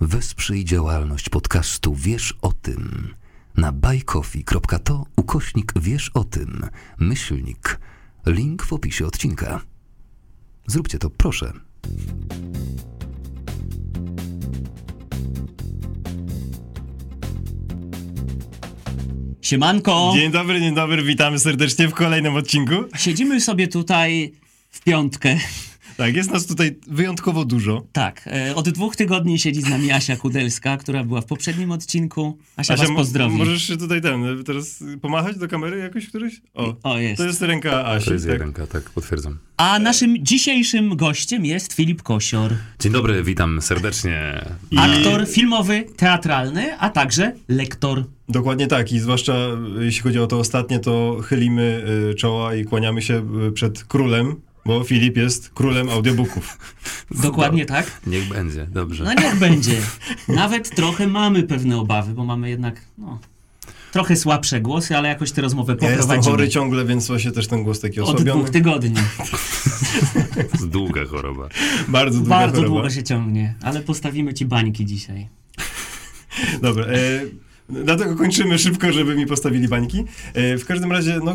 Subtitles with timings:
[0.00, 3.14] Wesprzyj działalność podcastu Wiesz o tym
[3.56, 6.66] na buycoffee.to ukośnik Wiesz o tym,
[6.98, 7.80] myślnik,
[8.26, 9.60] link w opisie odcinka.
[10.66, 11.52] Zróbcie to proszę.
[19.42, 20.12] Siemanko!
[20.14, 22.74] Dzień dobry, dzień dobry, witamy serdecznie w kolejnym odcinku.
[22.96, 24.32] Siedzimy sobie tutaj
[24.70, 25.38] w piątkę.
[26.00, 27.86] Tak, jest nas tutaj wyjątkowo dużo.
[27.92, 32.38] Tak, e, od dwóch tygodni siedzi z nami Asia Kudelska, która była w poprzednim odcinku.
[32.56, 33.36] Asia, was mo- pozdrowi.
[33.36, 36.40] Możesz się tutaj ten, teraz pomachać do kamery jakoś któryś?
[36.54, 37.16] O, O, jest.
[37.16, 38.38] to jest ręka Asi, To jest tak?
[38.40, 39.38] ręka, tak, potwierdzam.
[39.56, 42.52] A naszym dzisiejszym gościem jest Filip Kosior.
[42.80, 44.44] Dzień dobry, witam serdecznie.
[44.70, 48.04] I- Aktor filmowy, teatralny, a także lektor.
[48.28, 49.32] Dokładnie tak i zwłaszcza
[49.80, 51.84] y, jeśli chodzi o to ostatnie, to chylimy
[52.18, 56.58] czoła i kłaniamy się przed królem, bo Filip jest królem audiobooków.
[57.22, 58.00] Dokładnie tak.
[58.06, 59.04] Niech będzie, dobrze.
[59.04, 59.80] No niech będzie.
[60.28, 63.18] Nawet trochę mamy pewne obawy, bo mamy jednak no,
[63.92, 66.32] trochę słabsze głosy, ale jakoś tę rozmowę Ja jestem poprowadzimy.
[66.36, 68.40] chory ciągle, więc właśnie też ten głos taki Od osłabiony.
[68.40, 68.94] dwóch tygodni.
[70.72, 71.48] Długa choroba.
[71.88, 72.74] Bardzo długa Bardzo choroba.
[72.74, 75.28] długo się ciągnie, ale postawimy ci bańki dzisiaj.
[76.62, 77.20] Dobra, e,
[77.84, 80.04] dlatego kończymy szybko, żeby mi postawili bańki.
[80.34, 81.34] E, w każdym razie, no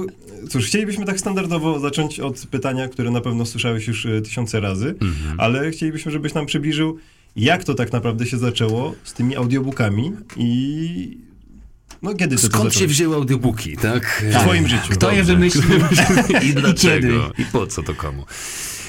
[0.50, 4.95] cóż, chcielibyśmy tak standardowo zacząć od pytania, które na pewno słyszałeś już e, tysiące razy,
[5.02, 5.39] Mhm.
[5.39, 6.97] ale chcielibyśmy, żebyś nam przybliżył,
[7.36, 11.17] jak to tak naprawdę się zaczęło z tymi audiobookami i
[12.01, 14.25] no kiedy Skąd się wzięły audiobooki, tak?
[14.31, 14.89] W twoim życiu.
[14.89, 15.33] Kto je Dobrze.
[15.33, 15.63] wymyślił?
[16.49, 17.31] I dlaczego?
[17.38, 18.25] I po co to komu?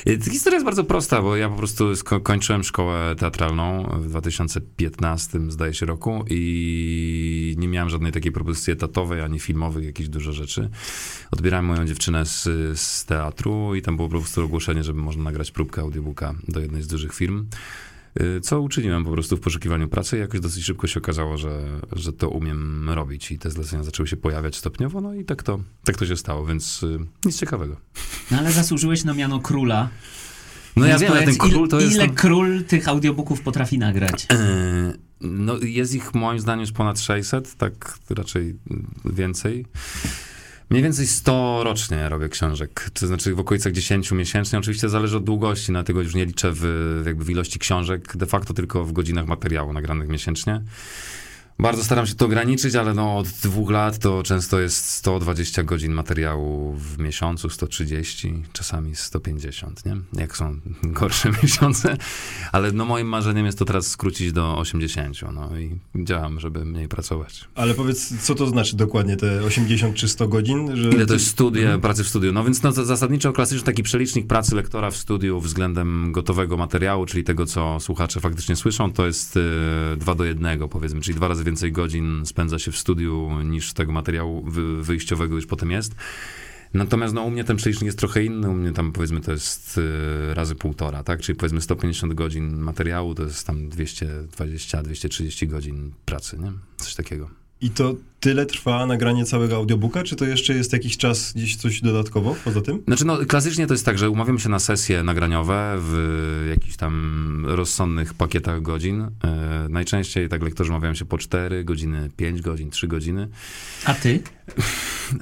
[0.09, 5.75] Y, Historia jest bardzo prosta, bo ja po prostu kończyłem szkołę teatralną w 2015, zdaje
[5.75, 10.71] się, roku i nie miałem żadnej takiej propozycji etatowej, ani filmowych, jakichś dużo rzeczy.
[11.31, 12.45] Odbierałem moją dziewczynę z,
[12.81, 16.83] z teatru i tam było po prostu ogłoszenie, żeby można nagrać próbkę audiobooka do jednej
[16.83, 17.47] z dużych firm.
[18.21, 21.63] Y, Co uczyniłem po prostu w poszukiwaniu pracy i jakoś dosyć szybko się okazało, że,
[21.93, 25.61] że to umiem robić i te zlecenia zaczęły się pojawiać stopniowo, no i tak to,
[25.85, 27.77] tak to się stało, więc y, nic ciekawego.
[28.31, 29.89] No ale zasłużyłeś na miano króla.
[30.77, 31.97] No ja wiem, ale ten król to il, jest...
[31.97, 34.27] Ile król tych audiobooków potrafi nagrać?
[34.31, 38.57] Yy, No jest ich moim zdaniem już ponad 600, tak raczej
[39.05, 39.67] więcej.
[40.71, 44.59] Mniej więcej 100 rocznie robię książek, to znaczy w okolicach 10 miesięcznie.
[44.59, 48.27] Oczywiście zależy od długości, na tego już nie liczę w, jakby w ilości książek, de
[48.27, 50.63] facto tylko w godzinach materiału nagranych miesięcznie.
[51.59, 55.93] Bardzo staram się to ograniczyć, ale no od dwóch lat to często jest 120 godzin
[55.93, 59.97] materiału w miesiącu, 130, czasami 150, nie?
[60.21, 61.97] Jak są gorsze miesiące.
[62.53, 66.89] Ale no moim marzeniem jest to teraz skrócić do 80, no i działam, żeby mniej
[66.89, 67.45] pracować.
[67.55, 70.77] Ale powiedz, co to znaczy dokładnie te 80 czy 100 godzin?
[70.77, 71.81] Że Ile to jest studia, Mhm.
[71.81, 72.33] pracy w studiu?
[72.33, 77.25] No więc no, zasadniczo klasyczny taki przelicznik pracy lektora w studiu względem gotowego materiału, czyli
[77.25, 79.41] tego, co słuchacze faktycznie słyszą, to jest y,
[79.97, 83.93] dwa do jednego powiedzmy, czyli dwa razy więcej godzin spędza się w studiu niż tego
[83.93, 85.95] materiału wy, wyjściowego już potem jest.
[86.75, 89.79] Natomiast no, u mnie ten przelicznik jest trochę inny, u mnie tam powiedzmy to jest
[89.79, 91.21] y, razy półtora, tak?
[91.21, 96.53] Czyli powiedzmy 150 godzin materiału to jest tam 220-230 godzin pracy, nie?
[96.77, 97.31] Coś takiego.
[97.61, 97.95] I to
[98.27, 102.61] tyle trwa nagranie całego audiobooka, czy to jeszcze jest jakiś czas gdzieś coś dodatkowo poza
[102.61, 102.83] tym?
[102.87, 107.45] Znaczy, no, klasycznie to jest tak, że umawiamy się na sesje nagraniowe w jakichś tam
[107.49, 109.01] rozsądnych pakietach godzin.
[109.01, 109.11] E,
[109.71, 113.29] najczęściej tak lektorzy umawiają się po 4 godziny, 5 godzin, 3 godziny.
[113.85, 114.23] A ty?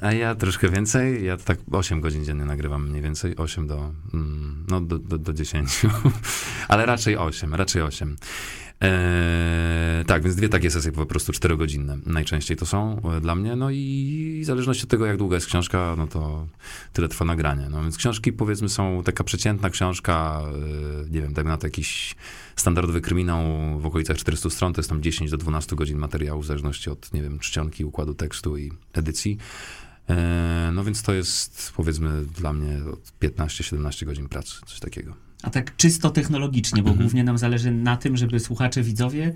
[0.01, 4.65] A ja troszkę więcej, ja tak 8 godzin dziennie nagrywam mniej więcej, 8 do, mm,
[4.69, 5.81] no, do, do, do 10,
[6.67, 8.15] ale raczej 8, raczej 8.
[8.81, 13.55] Eee, tak, więc dwie takie sesje po prostu czterogodzinne najczęściej to są e, dla mnie,
[13.55, 16.47] no i w zależności od tego, jak długa jest książka, no to
[16.93, 17.67] tyle trwa nagranie.
[17.69, 20.41] No więc książki powiedzmy są, taka przeciętna książka,
[21.05, 22.15] e, nie wiem, tak na to jakiś
[22.55, 23.43] standardowy kryminał
[23.79, 27.13] w okolicach 400 stron, to jest tam 10 do 12 godzin materiału, w zależności od,
[27.13, 29.37] nie wiem, czcionki, układu tekstu i edycji.
[30.09, 35.13] E, No więc to jest powiedzmy dla mnie od 15-17 godzin pracy, coś takiego.
[35.43, 37.03] A tak czysto technologicznie, bo Mhm.
[37.05, 39.33] głównie nam zależy na tym, żeby słuchacze, widzowie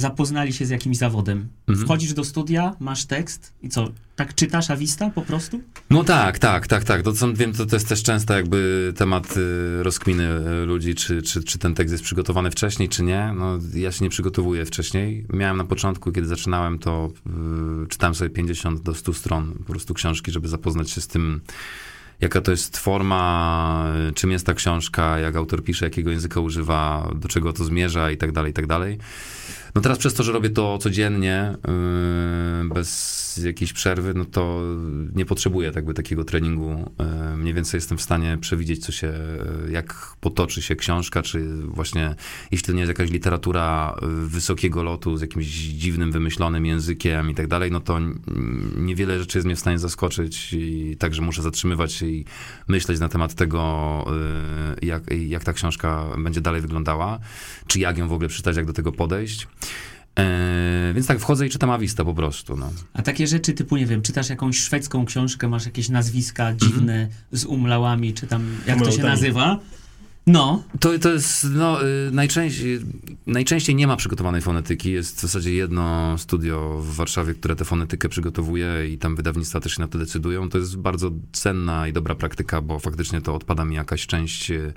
[0.00, 1.48] zapoznali się z jakimś zawodem.
[1.68, 1.86] Mhm.
[1.86, 5.60] Wchodzisz do studia, masz tekst i co, tak czytasz awista po prostu?
[5.90, 7.02] No tak, tak, tak, tak.
[7.02, 10.24] To są, wiem, to, to jest też często jakby temat y, rozkminy
[10.62, 13.32] y, ludzi, czy, czy, czy ten tekst jest przygotowany wcześniej, czy nie.
[13.36, 15.26] No, ja się nie przygotowuję wcześniej.
[15.32, 17.10] Miałem na początku, kiedy zaczynałem, to
[17.84, 21.40] y, czytałem sobie 50 do 100 stron po prostu książki, żeby zapoznać się z tym,
[22.20, 27.10] jaka to jest forma, y, czym jest ta książka, jak autor pisze, jakiego języka używa,
[27.14, 28.98] do czego to zmierza i tak dalej, i tak dalej.
[29.74, 31.54] No teraz przez to, że robię to codziennie,
[32.62, 34.62] yy, bez jakiejś przerwy, no to
[35.14, 36.92] nie potrzebuję jakby takiego treningu.
[37.30, 41.56] Yy, mniej więcej jestem w stanie przewidzieć, co się, yy, jak potoczy się książka, czy
[41.66, 42.14] właśnie,
[42.50, 47.46] jeśli to nie jest jakaś literatura wysokiego lotu z jakimś dziwnym, wymyślonym językiem i tak
[47.46, 47.98] dalej, no to
[48.76, 52.24] niewiele rzeczy jest mnie w stanie zaskoczyć i także muszę zatrzymywać się i
[52.68, 54.04] myśleć na temat tego,
[54.82, 57.18] jak, jak ta książka będzie dalej wyglądała,
[57.66, 59.46] czy jak ją w ogóle przeczytać, jak do tego podejść.
[60.18, 62.56] E, więc tak, wchodzę i czytam Awista po prostu.
[62.56, 62.70] No.
[62.92, 67.44] A takie rzeczy typu, nie wiem, czytasz jakąś szwedzką książkę, masz jakieś nazwiska dziwne z
[67.44, 69.58] umlałami, czy tam, jak to się nazywa?
[70.28, 72.80] No, To, to jest, no, y, najczęściej,
[73.26, 74.92] najczęściej nie ma przygotowanej fonetyki.
[74.92, 79.74] Jest w zasadzie jedno studio w Warszawie, które tę fonetykę przygotowuje i tam wydawnictwa też
[79.74, 80.48] się na to decydują.
[80.48, 84.72] To jest bardzo cenna i dobra praktyka, bo faktycznie to odpada mi jakaś część y,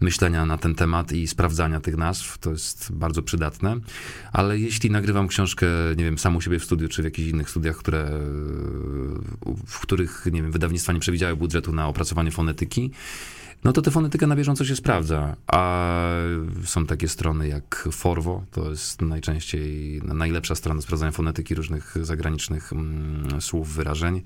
[0.00, 2.38] myślenia na ten temat i sprawdzania tych nazw.
[2.38, 3.76] To jest bardzo przydatne.
[4.32, 5.66] Ale jeśli nagrywam książkę,
[5.96, 8.10] nie wiem, sam u siebie w studiu, czy w jakichś innych studiach, które,
[9.66, 12.90] w których, nie wiem, wydawnictwa nie przewidziały budżetu na opracowanie fonetyki,
[13.64, 15.36] no to tę fonetykę na bieżąco się sprawdza.
[15.46, 15.84] A
[16.64, 23.40] są takie strony jak Forwo, to jest najczęściej najlepsza strona sprawdzania fonetyki różnych zagranicznych mm,
[23.40, 24.22] słów, wyrażeń.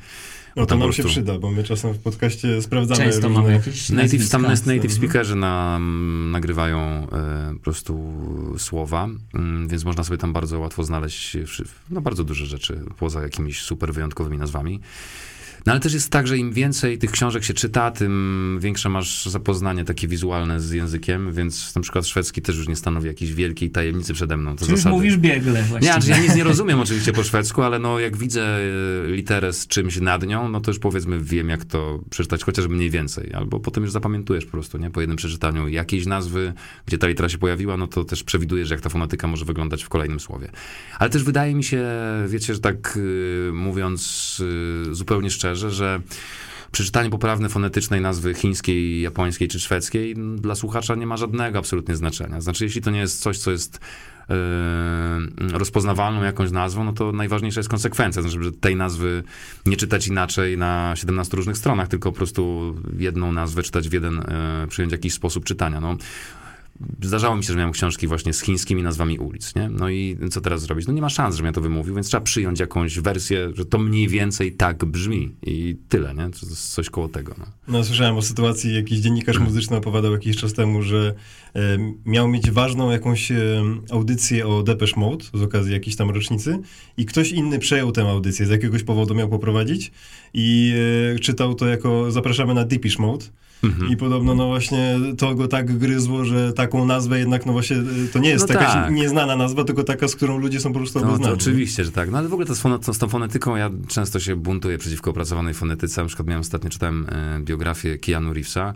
[0.57, 3.43] No to nam się prostu- przyda, bo my czasem w podcaście sprawdzamy często różne...
[3.43, 5.01] mamy jakieś Native, tam jest native Mhm.
[5.01, 8.15] speakerzy nam nagrywają e, po prostu
[8.59, 11.37] słowa, mm, więc można sobie tam bardzo łatwo znaleźć
[11.91, 14.81] no, bardzo duże rzeczy, poza jakimiś super wyjątkowymi nazwami.
[15.67, 19.27] No ale też jest tak, że im więcej tych książek się czyta, tym większe masz
[19.27, 23.71] zapoznanie takie wizualne z językiem, więc na przykład szwedzki też już nie stanowi jakiejś wielkiej
[23.71, 24.57] tajemnicy przede mną.
[24.57, 24.95] To Czy już zasady.
[24.97, 25.93] mówisz biegle Nie, właściwie.
[25.93, 28.61] znaczy ja nic nie rozumiem oczywiście po szwedzku, ale no jak widzę e,
[29.07, 32.91] literę z czymś nad nią, no to już powiedzmy wiem jak to przeczytać, chociaż mniej
[32.91, 33.35] więcej.
[33.35, 34.91] Albo potem już zapamiętujesz po prostu, nie?
[34.91, 36.53] Po jednym przeczytaniu jakiejś nazwy,
[36.87, 39.89] gdzie ta litera się pojawiła, no to też przewidujesz jak ta fonetyka może wyglądać w
[39.89, 40.51] kolejnym słowie.
[40.99, 41.85] Ale też wydaje mi się,
[42.29, 44.43] wiecie, że tak y, mówiąc
[44.91, 46.01] y, zupełnie szczerze, że
[46.73, 52.41] przeczytanie poprawne fonetycznej nazwy chińskiej, japońskiej czy szwedzkiej dla słuchacza nie ma żadnego absolutnie znaczenia.
[52.41, 53.81] Znaczy, jeśli to nie jest coś, co jest
[54.29, 59.23] yy, rozpoznawalną jakąś nazwą, no to najważniejsza jest konsekwencja, znaczy, żeby tej nazwy
[59.67, 64.15] nie czytać inaczej na 17 różnych stronach, tylko po prostu jedną nazwę czytać w jeden,
[64.61, 65.81] yy, przyjąć jakiś sposób czytania.
[65.81, 65.97] No,
[67.03, 69.69] Zdarzało mi się, że miałem książki właśnie z chińskimi nazwami ulic, nie?
[69.69, 70.87] No i co teraz zrobić?
[70.87, 73.79] No nie ma szans, żebym ja to wymówił, więc trzeba przyjąć jakąś wersję, że to
[73.79, 76.31] mniej więcej tak brzmi i tyle, nie?
[76.31, 77.45] To jest coś koło tego, no.
[77.69, 81.15] No, słyszałem o sytuacji, jakiś dziennikarz muzyczny opowiadał jakiś czas temu, że
[81.55, 81.61] e,
[82.07, 83.37] miał mieć ważną jakąś e,
[83.91, 86.59] audycję o Depeche Mode z okazji jakiejś tam rocznicy
[86.97, 89.93] i ktoś inny przejął tę audycję, z jakiegoś powodu miał poprowadzić
[90.35, 90.75] i
[91.15, 93.25] e, czytał to jako zapraszamy na Depeche Mode.
[93.65, 93.89] Mhm.
[93.93, 97.83] I podobno, no właśnie, to go tak gryzło, że taką nazwę jednak, no właśnie, e,
[98.13, 98.93] to nie jest No jakaś tak.
[98.95, 101.35] nieznana nazwa, tylko taka, z którą ludzie są po prostu No, obeznani.
[101.35, 102.11] oczywiście, że tak.
[102.11, 104.79] No ale w ogóle to z, fone, to z tą fonetyką ja często się buntuję
[104.79, 106.01] przeciwko opracowanej fonetyce.
[106.03, 108.75] Na przykład miałem ostatnio, czytałem e, biografię Keanu Reevesa,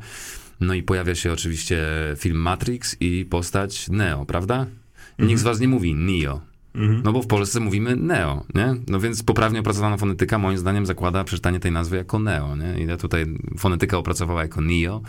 [0.60, 1.82] no i pojawia się oczywiście
[2.18, 4.66] film Matrix i postać Neo, prawda?
[5.18, 6.40] Nikt z was nie mówi Neo.
[6.74, 7.02] Mhm.
[7.04, 8.74] No bo w Polsce mówimy Neo, nie?
[8.88, 12.84] No więc poprawnie opracowana fonetyka moim zdaniem zakłada przeczytanie tej nazwy jako Neo, nie?
[12.84, 13.26] I ja tutaj
[13.58, 15.02] fonetyka opracowała jako Neo.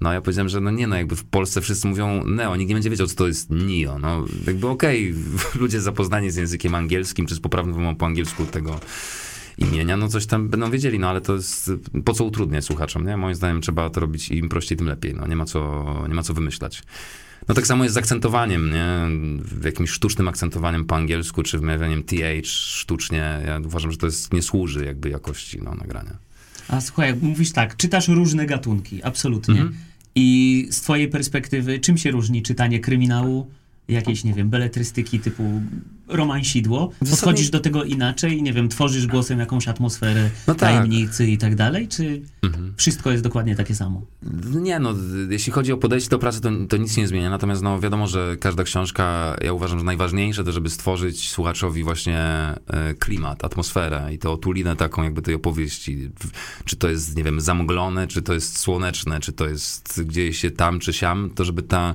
[0.00, 2.74] No ja powiedziałem, że no nie no, jakby w Polsce wszyscy mówią Neo, nikt nie
[2.74, 3.98] będzie wiedział, co to jest Neo.
[3.98, 5.14] No jakby okej,
[5.60, 8.80] ludzie zapoznani z językiem angielskim, czy z poprawną wymową po angielsku tego
[9.58, 11.70] imienia, no coś tam będą wiedzieli, no ale to jest,
[12.04, 13.16] po co utrudniać słuchaczom, nie?
[13.16, 16.22] Moim zdaniem trzeba to robić im prościej, tym lepiej, no nie ma co, nie ma
[16.22, 16.82] co wymyślać.
[17.48, 18.86] No tak samo jest z akcentowaniem, nie?
[19.64, 23.42] Jakimś sztucznym akcentowaniem po angielsku, czy wymawianiem th sztucznie.
[23.46, 26.16] Ja uważam, że to jest, nie służy jakby jakości no, nagrania.
[26.68, 29.54] A słuchaj, jak mówisz tak, czytasz różne gatunki, absolutnie.
[29.54, 29.74] Mhm.
[30.14, 33.50] I z twojej perspektywy, czym się różni czytanie kryminału,
[33.88, 35.60] jakiejś, nie wiem, beletrystyki typu
[36.08, 36.92] romansidło?
[37.10, 40.58] Podchodzisz do tego inaczej, nie wiem, tworzysz głosem jakąś atmosferę No tak.
[40.60, 42.74] tajemnicy i tak dalej, czy Mhm.
[42.76, 44.02] wszystko jest dokładnie takie samo?
[44.54, 44.94] Nie, no,
[45.30, 47.30] jeśli chodzi o podejście do pracy, to, to nic nie zmienia.
[47.30, 52.18] Natomiast, no, wiadomo, że każda książka, ja uważam, że najważniejsze to, żeby stworzyć słuchaczowi właśnie
[52.18, 52.54] e,
[52.98, 56.10] klimat, atmosferę i to otulinę taką jakby tej opowieści.
[56.64, 60.50] Czy to jest, nie wiem, zamglone, czy to jest słoneczne, czy to jest gdzieś się
[60.50, 61.94] tam, czy siam, to żeby ta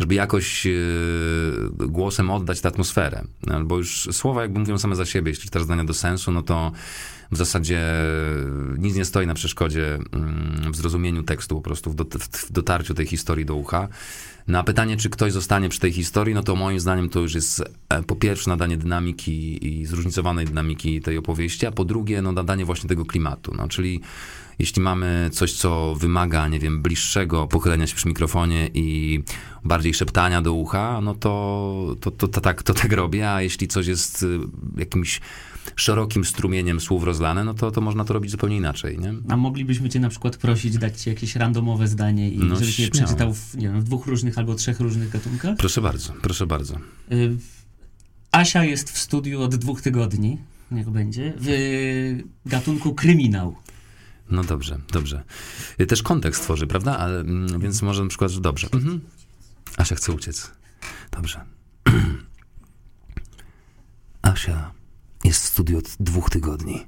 [0.00, 0.70] żeby jakoś e,
[1.70, 3.24] głosem oddać tę atmosferę.
[3.46, 5.30] No, Bo już słowa jakby mówią same za siebie.
[5.30, 6.72] Jeśli czytasz zdania do sensu, no to
[7.32, 7.82] w zasadzie
[8.78, 12.94] nic nie stoi na przeszkodzie mm, w zrozumieniu tekstu, po prostu w, dot, w dotarciu
[12.94, 13.88] tej historii do ucha.
[14.46, 17.62] Na pytanie, czy ktoś zostanie przy tej historii, no to moim zdaniem to już jest
[17.88, 22.64] e, po pierwsze nadanie dynamiki i zróżnicowanej dynamiki tej opowieści, a po drugie no nadanie
[22.64, 24.00] właśnie tego klimatu, no czyli
[24.60, 29.22] jeśli mamy coś, co wymaga, nie wiem, bliższego pochylenia się przy mikrofonie i
[29.64, 33.68] bardziej szeptania do ucha, no to, to, to, to, tak, to tak robię, a jeśli
[33.68, 34.38] coś jest y,
[34.76, 35.20] jakimś
[35.76, 39.14] szerokim strumieniem słów rozlane, no to, to można to robić zupełnie inaczej, nie?
[39.28, 42.90] A moglibyśmy cię na przykład prosić, dać ci jakieś randomowe zdanie i No, żebyś je
[42.90, 45.56] przeczytał w, nie wiem, w dwóch różnych albo trzech różnych gatunkach?
[45.56, 46.74] Proszę bardzo, proszę bardzo.
[47.12, 47.36] Y,
[48.32, 50.38] Asia jest w studiu od dwóch tygodni,
[50.70, 53.56] niech będzie, w gatunku kryminał.
[54.30, 55.24] No dobrze, dobrze.
[55.80, 56.98] Y, Też kontekst tworzy, prawda?
[56.98, 58.68] Ale, mm, więc może na przykład, że dobrze.
[58.72, 59.00] Mhm.
[59.76, 60.50] Asia chce uciec.
[61.10, 61.44] Dobrze.
[64.22, 64.72] Asia
[65.24, 66.86] jest w studiu od dwóch tygodni.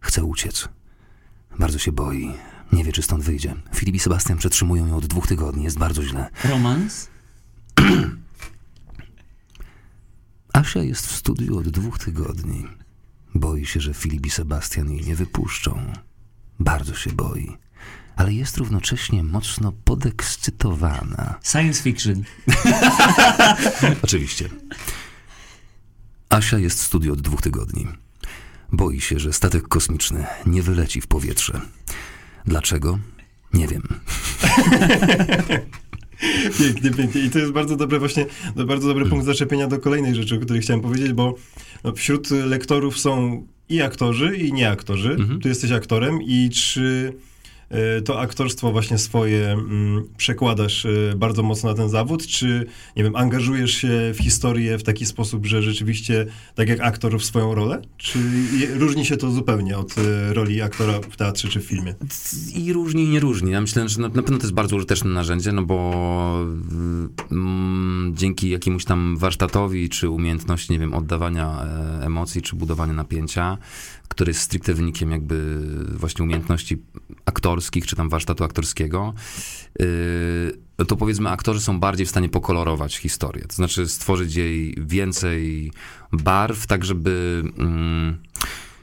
[0.00, 0.68] Chce uciec.
[1.58, 2.34] Bardzo się boi.
[2.72, 3.54] Nie wie, czy stąd wyjdzie.
[3.74, 5.64] Filip i Sebastian przetrzymują ją od dwóch tygodni.
[5.64, 6.30] Jest bardzo źle.
[6.44, 7.08] Romans?
[10.52, 12.66] Asia jest w studiu od dwóch tygodni.
[13.34, 15.92] Boi się, że Filip i Sebastian jej nie wypuszczą.
[16.60, 17.56] Bardzo się boi.
[18.16, 21.34] Ale jest równocześnie mocno podekscytowana.
[21.42, 22.22] Science fiction.
[24.02, 24.48] Oczywiście.
[26.28, 27.88] Asia jest w studiu od dwóch tygodni.
[28.72, 31.60] Boi się, że statek kosmiczny nie wyleci w powietrze.
[32.46, 32.98] Dlaczego?
[33.54, 33.82] Nie wiem.
[36.58, 37.20] Pięknie, pięknie.
[37.20, 40.38] I to jest bardzo dobre właśnie, to bardzo dobry punkt zaczepienia do kolejnej rzeczy, o
[40.38, 41.34] której chciałem powiedzieć, bo
[41.84, 45.10] no, wśród lektorów są i aktorzy, i nieaktorzy.
[45.10, 45.40] Mhm.
[45.40, 47.12] Tu jesteś aktorem i czy
[48.04, 53.16] to aktorstwo właśnie swoje mm, przekładasz e, bardzo mocno na ten zawód, czy, nie wiem,
[53.16, 57.82] angażujesz się w historię w taki sposób, że rzeczywiście, tak jak aktor w swoją rolę?
[57.96, 58.18] Czy
[58.74, 61.94] różni się to zupełnie od e, roli aktora w teatrze czy w filmie?
[62.54, 63.52] I różni, i nie różni.
[63.52, 65.92] Ja myślę, że na, pewno to jest bardzo użyteczne narzędzie, no bo
[67.32, 73.58] mm, dzięki jakiemuś tam warsztatowi, czy umiejętności, nie wiem, oddawania e, emocji, czy budowania napięcia,
[74.10, 76.82] który jest stricte wynikiem jakby właśnie umiejętności
[77.24, 79.14] aktorskich, czy tam warsztatu aktorskiego,
[79.78, 83.44] yy, to powiedzmy aktorzy są bardziej w stanie pokolorować historię.
[83.48, 85.72] To znaczy stworzyć jej więcej
[86.12, 87.42] barw, tak żeby...
[87.58, 88.18] Mm,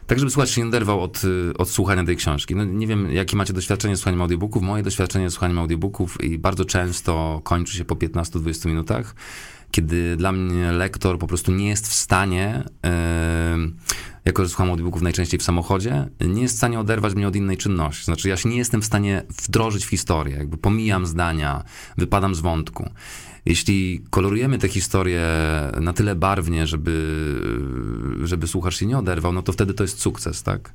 [0.07, 2.55] tak, żeby słuchacz się nie oderwał od, y, od słuchania tej książki.
[2.55, 4.63] No, nie wiem, jakie macie doświadczenie z słuchaniem audiobooków.
[4.63, 9.15] Moje doświadczenie z słuchaniem audiobooków i bardzo często kończy się po 15-20 minutach,
[9.71, 12.89] kiedy dla mnie lektor po prostu nie jest w stanie, yy,
[14.25, 17.57] jako że słucham audiobooków najczęściej w samochodzie, nie jest w stanie oderwać mnie od innej
[17.57, 18.05] czynności.
[18.05, 21.63] Znaczy, ja się nie jestem w stanie wdrożyć w historię, jakby pomijam zdania,
[21.97, 22.89] wypadam z wątku.
[23.45, 25.23] Jeśli kolorujemy tę historię
[25.81, 27.21] na tyle barwnie, żeby,
[28.23, 30.73] żeby słuchacz się nie oderwał, no to wtedy to jest sukces, tak?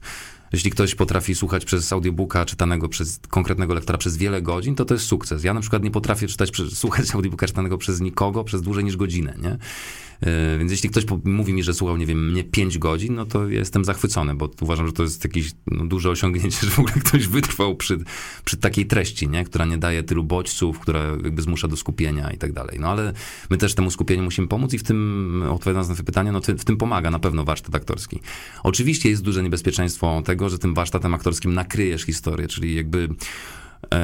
[0.52, 4.94] Jeśli ktoś potrafi słuchać przez audiobooka czytanego przez konkretnego lektora przez wiele godzin, to to
[4.94, 5.44] jest sukces.
[5.44, 9.35] Ja na przykład nie potrafię czytać, słuchać audiobooka czytanego przez nikogo przez dłużej niż godzinę,
[9.42, 9.59] nie?
[10.26, 13.48] Yy, Więc jeśli ktoś mówi mi, że słuchał, nie wiem, mnie 5 godzin, no to
[13.48, 17.26] jestem zachwycony, bo uważam, że to jest jakieś no, duże osiągnięcie, że w ogóle ktoś
[17.26, 17.98] wytrwał przy,
[18.44, 19.44] przy takiej treści, nie?
[19.44, 22.78] która nie daje tylu bodźców, która jakby zmusza do skupienia i tak dalej.
[22.80, 23.12] No ale
[23.50, 26.64] my też temu skupieniu musimy pomóc i w tym, odpowiadając na to pytanie, no w
[26.64, 28.20] tym pomaga na pewno warsztat aktorski.
[28.62, 33.08] Oczywiście jest duże niebezpieczeństwo tego, że tym warsztatem aktorskim nakryjesz historię, czyli jakby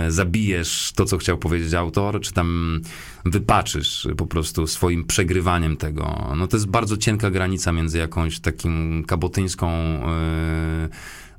[0.09, 2.81] zabijesz to, co chciał powiedzieć autor, czy tam
[3.25, 6.33] wypaczysz po prostu swoim przegrywaniem tego.
[6.37, 10.89] No to jest bardzo cienka granica między jakąś takim kabotyńską e,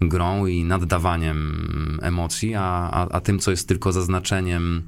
[0.01, 4.83] grą i naddawaniem emocji, a, a, a tym, co jest tylko zaznaczeniem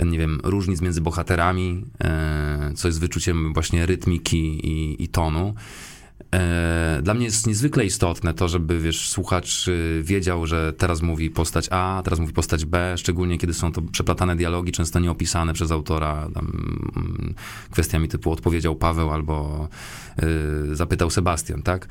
[0.00, 5.54] nie wiem, różnic między bohaterami, e, co jest wyczuciem właśnie rytmiki i, i tonu.
[6.34, 11.30] E, Dla mnie jest niezwykle istotne to, żeby, wiesz, słuchacz y, wiedział, że teraz mówi
[11.30, 15.70] postać A, teraz mówi postać B, szczególnie kiedy są to przeplatane dialogi, często nieopisane przez
[15.70, 16.52] autora, tam,
[16.96, 17.34] mm,
[17.70, 19.68] kwestiami typu odpowiedział Paweł albo
[20.72, 21.88] y, zapytał Sebastian, tak?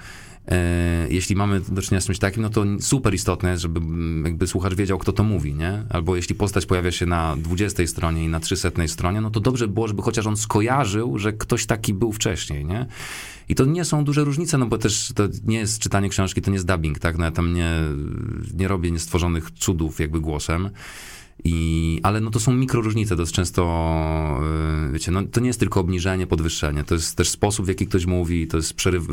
[0.47, 4.25] E, Jeśli mamy do czynienia z czymś takim, no to super istotne jest, żeby mm,
[4.25, 5.83] jakby słuchacz wiedział, kto to mówi, nie?
[5.89, 9.67] Albo jeśli postać pojawia się na 20 stronie i na 300 stronie, no to dobrze
[9.67, 12.85] by było, żeby chociaż on skojarzył, że ktoś taki był wcześniej, nie?
[13.49, 16.51] I to nie są duże różnice, no bo też to nie jest czytanie książki, to
[16.51, 17.17] nie jest dubbing, tak?
[17.17, 17.71] No ja tam nie,
[18.57, 20.69] nie robię niestworzonych cudów jakby głosem.
[21.43, 24.41] I, ale no to są mikroróżnice, to często,
[24.83, 27.87] yy, wiecie, no to nie jest tylko obniżenie, podwyższenie, to jest też sposób, w jaki
[27.87, 29.03] ktoś mówi, to jest przeryw,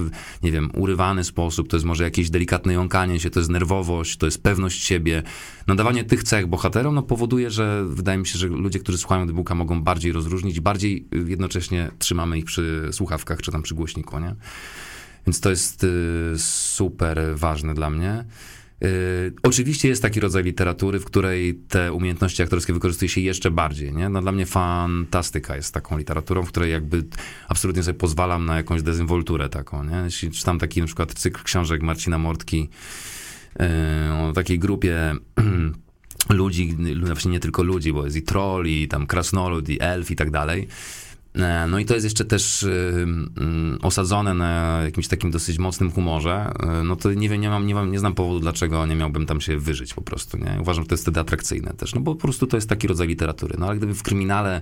[0.42, 4.26] nie wiem, urywany sposób, to jest może jakieś delikatne jąkanie się, to jest nerwowość, to
[4.26, 5.22] jest pewność siebie.
[5.66, 9.54] Nadawanie tych cech bohaterom, no powoduje, że wydaje mi się, że ludzie, którzy słuchają audiobooka
[9.54, 14.34] mogą bardziej rozróżnić bardziej y, jednocześnie trzymamy ich przy słuchawkach czy tam przy głośniku, nie?
[15.26, 18.24] Więc to jest y, super ważne dla mnie.
[18.84, 23.92] Y, oczywiście jest taki rodzaj literatury, w której te umiejętności aktorskie wykorzystuje się jeszcze bardziej.
[23.92, 24.08] Nie?
[24.08, 27.04] No, dla mnie fantastyka jest taką literaturą, w której jakby
[27.48, 29.84] absolutnie sobie pozwalam na jakąś dezynwolturę taką.
[29.84, 29.96] Nie?
[30.04, 32.68] Jeśli czytam taki na przykład cykl książek Marcina Mortki
[33.60, 33.64] y,
[34.12, 35.14] o takiej grupie
[36.30, 40.16] ludzi, właśnie nie tylko ludzi, bo jest i troll, i tam krasnolud, i elf i
[40.16, 40.68] tak dalej.
[41.38, 45.90] E, No i to jest jeszcze też y, mm, osadzone na jakimś takim dosyć mocnym
[45.90, 46.52] humorze.
[46.60, 49.26] E, No to nie wiem, nie mam, nie mam, nie znam powodu, dlaczego nie miałbym
[49.26, 50.58] tam się wyżyć po prostu, nie?
[50.60, 53.08] Uważam, że to jest wtedy atrakcyjne też, no bo po prostu to jest taki rodzaj
[53.08, 53.54] literatury.
[53.58, 54.60] No ale gdyby w kryminale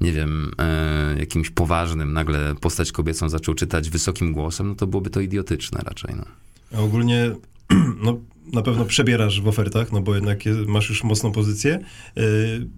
[0.00, 5.10] nie wiem, e, jakimś poważnym nagle postać kobiecą zaczął czytać wysokim głosem, no to byłoby
[5.10, 6.24] to idiotyczne raczej, no.
[6.78, 7.30] A ogólnie,
[8.04, 8.18] no,
[8.52, 11.78] na pewno przebierasz w ofertach, no bo jednak je- masz już mocną pozycję.
[12.16, 12.22] Yy,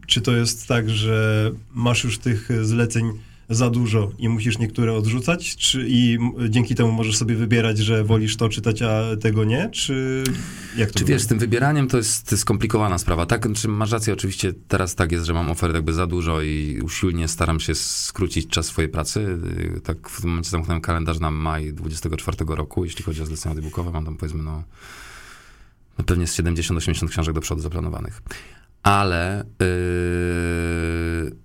[0.06, 3.12] Czy to jest tak, że masz już tych zleceń
[3.50, 5.56] za dużo i musisz niektóre odrzucać?
[5.56, 9.70] Czy, I dzięki temu możesz sobie wybierać, że wolisz to czytać, a tego nie?
[9.72, 10.24] Czy
[10.76, 13.26] jak to Czy wiesz, z tym wybieraniem to jest skomplikowana sprawa.
[13.26, 16.80] Tak, czy masz rację, oczywiście teraz tak jest, że mam ofert jakby za dużo i
[16.84, 19.38] usilnie staram się skrócić czas swojej pracy.
[19.74, 23.50] Yy, Tak w tym momencie zamknąłem kalendarz na maj 24 roku, jeśli chodzi o zlecenia
[23.54, 23.90] audiobookowe.
[23.90, 24.62] Mam tam powiedzmy no,
[26.00, 28.22] no pewnie z 70-80 książek do przodu zaplanowanych.
[28.82, 31.36] Ale, yy,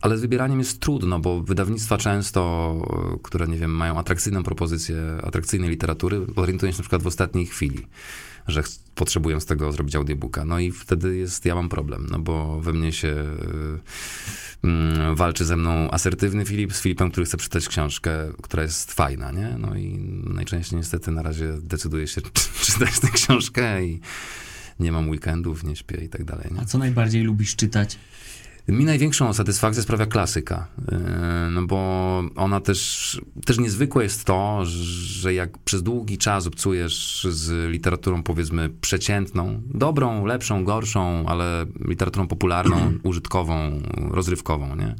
[0.00, 2.74] ale z wybieraniem jest trudno, bo wydawnictwa często,
[3.22, 7.86] które nie wiem, mają atrakcyjną propozycję atrakcyjnej literatury, orientują się na przykład w ostatniej chwili
[8.50, 8.62] że
[8.94, 10.44] potrzebują z tego zrobić audiobooka.
[10.44, 13.08] No i wtedy jest, ja mam problem, no bo we mnie się
[14.64, 18.10] y, mm, walczy ze mną asertywny Filip z Filipem, który chce przeczytać książkę,
[18.42, 19.56] która jest fajna, nie?
[19.58, 22.20] No i najczęściej niestety na razie decyduję się
[22.66, 24.00] czytać tę książkę i
[24.80, 26.60] nie mam weekendów, nie śpię i tak dalej, nie?
[26.60, 27.98] A co najbardziej lubisz czytać?
[28.70, 30.98] Mi największą satysfakcję sprawia klasyka, yy,
[31.50, 37.70] no bo ona też, też niezwykłe jest to, że jak przez długi czas obcujesz z
[37.70, 44.94] literaturą powiedzmy przeciętną, dobrą, lepszą, gorszą, ale literaturą popularną, użytkową, rozrywkową, nie?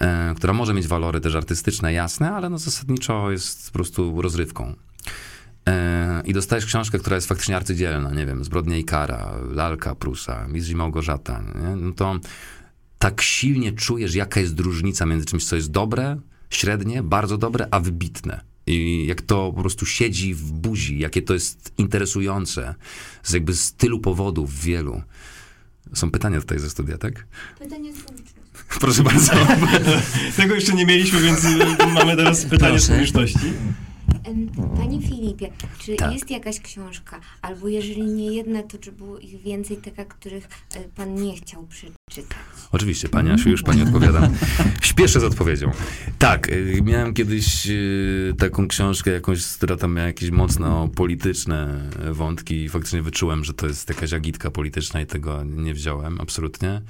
[0.00, 4.74] Yy, która może mieć walory też artystyczne, jasne, ale no zasadniczo jest po prostu rozrywką.
[5.68, 10.48] E, I dostajesz książkę, która jest faktycznie arcydzielna, nie wiem, Zbrodnia i kara, Lalka Prusa,
[10.48, 11.76] Mistrz i Małgorzata, nie?
[11.76, 12.18] no to
[13.04, 16.20] tak silnie czujesz, jaka jest różnica między czymś, co jest dobre,
[16.50, 18.40] średnie, bardzo dobre, a wybitne.
[18.66, 22.74] I jak to po prostu siedzi w buzi, jakie to jest interesujące,
[23.22, 25.02] z jakby z tylu powodów wielu.
[25.94, 27.26] Są pytania tutaj ze studia, tak?
[27.58, 28.40] Pytanie z publiczności.
[28.80, 29.32] Proszę bardzo.
[30.36, 31.44] Tego jeszcze nie mieliśmy, więc
[31.94, 32.92] mamy teraz pytanie z Proszę.
[32.92, 33.52] publiczności.
[34.76, 36.12] Panie Filipie, czy Tak.
[36.12, 40.80] jest jakaś książka, albo jeżeli nie jedna, to czy było ich więcej taka, których e,
[40.96, 42.38] pan nie chciał przeczytać?
[42.72, 44.34] Oczywiście, Pani Asiu, już Pani odpowiadam.
[44.82, 45.70] Śpieszę z odpowiedzią.
[46.18, 52.54] Tak, y, miałem kiedyś y, taką książkę jakąś, która tam miała jakieś mocno polityczne wątki
[52.54, 56.82] i faktycznie wyczułem, że to jest jakaś agitka polityczna i tego nie wziąłem, absolutnie.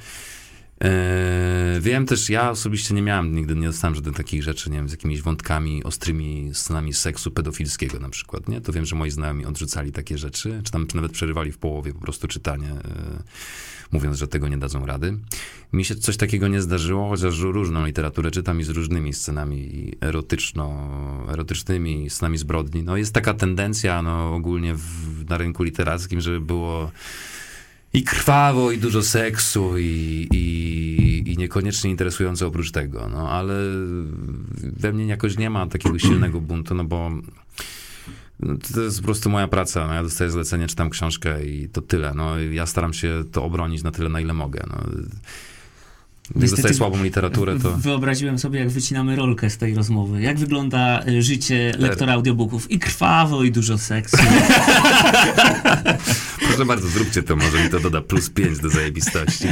[0.81, 4.89] E, wiem też, ja osobiście nie miałem, nigdy nie dostałem żadnych takich rzeczy, nie wiem,
[4.89, 8.61] z jakimiś wątkami, ostrymi scenami seksu pedofilskiego na przykład, nie?
[8.61, 11.93] To wiem, że moi znajomi odrzucali takie rzeczy, czy tam czy nawet przerywali w połowie
[11.93, 13.23] po prostu czytanie, e,
[13.93, 15.19] mówiąc, że tego nie dadzą rady.
[15.73, 20.89] Mi się coś takiego nie zdarzyło, chociaż różną literaturę czytam i z różnymi scenami erotyczno,
[21.29, 22.83] erotycznymi, scenami zbrodni.
[22.83, 26.91] No jest taka tendencja, no ogólnie w, na rynku literackim, żeby było
[27.95, 33.09] i krwawo, i dużo seksu, i, i, i niekoniecznie interesujące oprócz tego.
[33.09, 33.55] No, ale
[34.63, 37.11] we mnie jakoś nie ma takiego silnego buntu, no bo
[38.41, 39.87] no, to jest po prostu moja praca.
[39.87, 42.15] No, ja dostaję zlecenie, czytam książkę i to tyle.
[42.15, 44.65] No, ja staram się to obronić na tyle, na ile mogę.
[44.71, 44.77] No.
[46.35, 47.77] Niestety- dostaję słabą literaturę, to...
[47.77, 50.23] Wyobraziłem sobie, jak wycinamy rolkę z tej rozmowy.
[50.23, 52.71] Jak wygląda y, życie lektora audiobooków?
[52.71, 54.17] I krwawo, i dużo seksu.
[56.38, 59.49] Proszę bardzo, zróbcie to, może mi to doda plus 5 do zajebistości.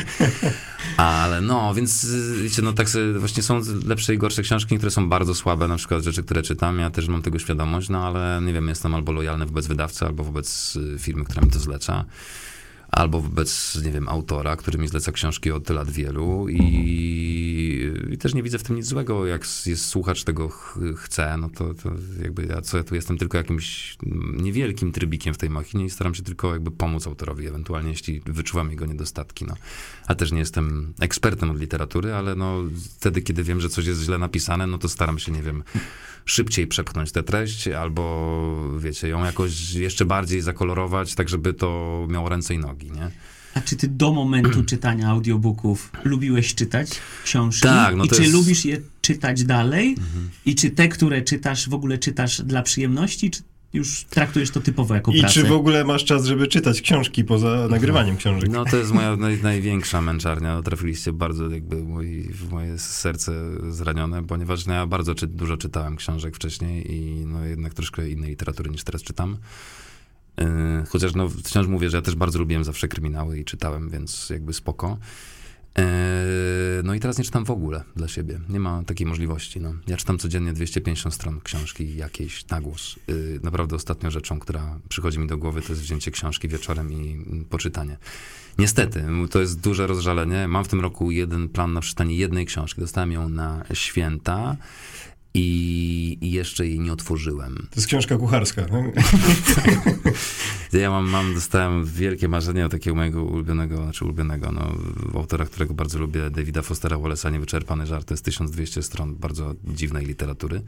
[0.97, 2.87] Ale no, więc y, wiecie, no tak
[3.19, 6.79] właśnie są lepsze i gorsze książki, które są bardzo słabe, na przykład rzeczy, które czytam,
[6.79, 10.25] ja też mam tego świadomość, no ale nie wiem, jestem albo lojalny wobec wydawcy, albo
[10.25, 12.05] wobec y, firmy, która mi to zleca.
[12.93, 16.63] Albo wobec, nie wiem, autora, który mi zleca książki od lat wielu i,
[18.11, 21.51] i też nie widzę w tym nic złego, jak jest słuchacz tego ch chce, no
[21.51, 21.91] to, to
[22.23, 23.97] jakby ja co ja tu jestem tylko jakimś
[24.37, 28.71] niewielkim trybikiem w tej machinie i staram się tylko jakby pomóc autorowi, ewentualnie jeśli wyczuwam
[28.71, 29.55] jego niedostatki, no.
[30.07, 32.59] A też nie jestem ekspertem od literatury, ale no
[32.99, 35.63] wtedy, kiedy wiem, że coś jest źle napisane, no to staram się, nie wiem,
[36.25, 42.29] szybciej przepchnąć tę treść, albo wiecie, ją jakoś jeszcze bardziej zakolorować, tak żeby to miało
[42.29, 43.11] ręce i nogi, nie?
[43.55, 46.91] A czy ty do momentu czytania audiobooków lubiłeś czytać
[47.25, 47.63] książki?
[47.63, 50.31] Tak, no I czy jest- lubisz je czytać dalej Mhm.
[50.47, 54.95] i czy te, które czytasz, w ogóle czytasz dla przyjemności, czy już traktujesz to typowo
[54.95, 55.35] jako I pracę?
[55.35, 58.51] czy w ogóle masz czas, żeby czytać książki poza nagrywaniem książek?
[58.51, 60.55] No to jest moja naj, największa męczarnia.
[60.55, 63.33] No, trafiliście bardzo jakby mój, w moje serce
[63.71, 68.31] zranione, ponieważ no, ja bardzo czy, dużo czytałem książek wcześniej i no jednak troszkę innej
[68.31, 69.37] literatury niż teraz czytam.
[70.39, 70.47] Yy,
[70.89, 74.53] chociaż no wciąż mówię, że ja też bardzo lubiłem zawsze kryminały i czytałem, więc jakby
[74.53, 74.99] spoko.
[75.79, 75.85] Yy,
[76.85, 78.41] No i teraz nie czytam w ogóle dla siebie.
[78.49, 79.61] Nie ma takiej możliwości.
[79.61, 79.75] No.
[79.87, 82.97] Ja czytam codziennie 250 stron książki jakiejś na głos.
[83.09, 87.13] Yy, Naprawdę ostatnią rzeczą, która przychodzi mi do głowy, to jest wzięcie książki wieczorem i
[87.13, 87.97] mm, poczytanie.
[88.59, 90.49] Niestety, to jest duże rozżalenie.
[90.49, 92.81] Mam w tym roku jeden plan na przeczytanie jednej książki.
[92.81, 94.57] Dostałem ją na święta
[95.35, 97.57] i, jeszcze jej nie otworzyłem.
[97.57, 98.63] To jest książka kucharska.
[98.65, 98.85] tak?
[100.73, 104.73] Ja mam, mam, dostałem wielkie marzenie o takiego mojego ulubionego, znaczy ulubionego, no,
[105.15, 110.07] autora, którego bardzo lubię, Davida Fostera Wallace'a, Niewyczerpany żart, to jest 1200 stron bardzo dziwnej
[110.07, 110.63] literatury.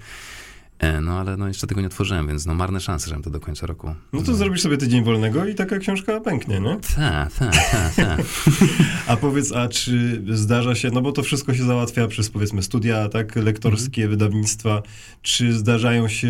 [0.79, 3.41] E, No ale no, jeszcze tego nie otworzyłem, więc no marne szanse, żebym to do
[3.41, 3.95] końca roku.
[4.13, 6.77] No to zrobisz sobie tydzień wolnego i taka książka pęknie, nie?
[6.97, 8.21] Tak, tak, tak, tak.
[9.07, 13.09] A powiedz, a czy zdarza się, no bo to wszystko się załatwia przez powiedzmy studia,
[13.09, 14.11] tak, lektorskie, Mhm.
[14.11, 14.83] wydawnictwa,
[15.23, 16.29] czy zdarzają się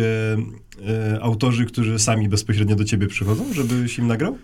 [0.87, 4.37] e, autorzy, którzy sami bezpośrednio do ciebie przychodzą, żebyś im nagrał?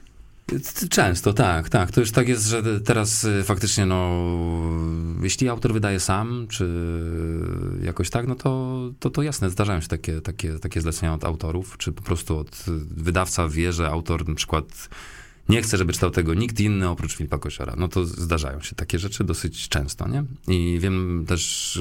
[0.89, 1.91] Często, tak, tak.
[1.91, 4.25] To już tak jest, że teraz y, faktycznie, no,
[5.21, 6.69] jeśli autor wydaje sam, czy
[7.83, 11.77] jakoś tak, no to, to, to jasne, zdarzają się takie, takie, takie zlecenia od autorów,
[11.77, 14.89] czy po prostu od y, wydawca wie, że autor na przykład
[15.49, 17.73] nie chce, żeby czytał tego nikt inny oprócz Filipa Kosiora.
[17.77, 20.23] No to zdarzają się takie rzeczy dosyć często, nie?
[20.47, 21.79] I wiem też,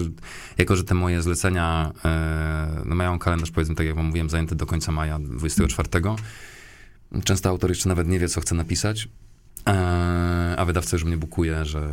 [0.58, 4.54] jako że te moje zlecenia, e, no mają kalendarz, powiedzmy, tak jak wam mówiłem, zajęty
[4.54, 5.88] do końca maja 24.
[7.24, 9.08] Często autor jeszcze nawet nie wie, co chce napisać,
[9.66, 11.88] e, a wydawca już mnie bukuje, że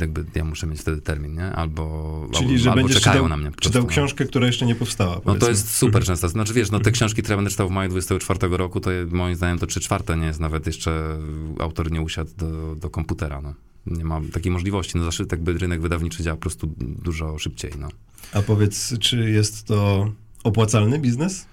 [0.00, 1.44] jakby ja muszę mieć wtedy termin, nie?
[1.44, 3.50] Albo, Czyli, albo, że albo czekają czytał, na mnie.
[3.50, 3.92] po czytał prostu, no.
[3.92, 5.40] książkę, która jeszcze nie powstała, No powiedzmy.
[5.40, 6.28] to jest super często.
[6.28, 9.58] Znaczy wiesz, no te książki, które będę czytał w maju 24 roku, to moim zdaniem
[9.58, 11.18] to 3 czwarte nie jest nawet jeszcze
[11.58, 13.54] autor nie usiadł do, do komputera, no.
[13.86, 14.98] Nie ma takiej możliwości.
[14.98, 17.88] No zawsze jakby rynek wydawniczy działa po prostu dużo szybciej, no.
[18.32, 20.10] A powiedz, czy jest to
[20.44, 21.46] opłacalny biznes?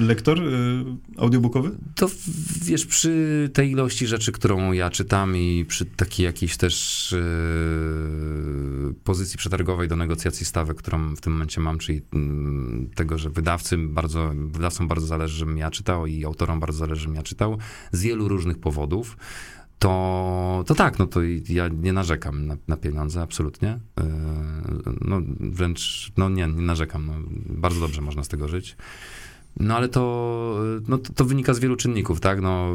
[0.00, 0.84] Lektor y,
[1.18, 1.70] audiobookowy?
[1.94, 2.08] To
[2.64, 7.14] wiesz, przy tej ilości rzeczy, którą ja czytam i przy takiej jakiejś też
[8.88, 13.30] yy, pozycji przetargowej do negocjacji stawek, którą w tym momencie mam, czyli mm, tego, że
[13.30, 17.58] wydawcy bardzo, wydawcom bardzo zależy, żebym ja czytał i autorom bardzo zależy, żebym ja czytał,
[17.92, 19.16] z wielu różnych powodów,
[19.78, 23.78] to, to tak, no to ja nie narzekam na, na pieniądze, absolutnie.
[23.96, 24.04] Yy,
[25.00, 27.06] No wręcz, no nie, nie narzekam.
[27.06, 27.12] No,
[27.46, 28.76] bardzo dobrze można z tego żyć.
[29.60, 32.40] No ale to, no, to, to wynika z wielu czynników, tak?
[32.40, 32.68] No,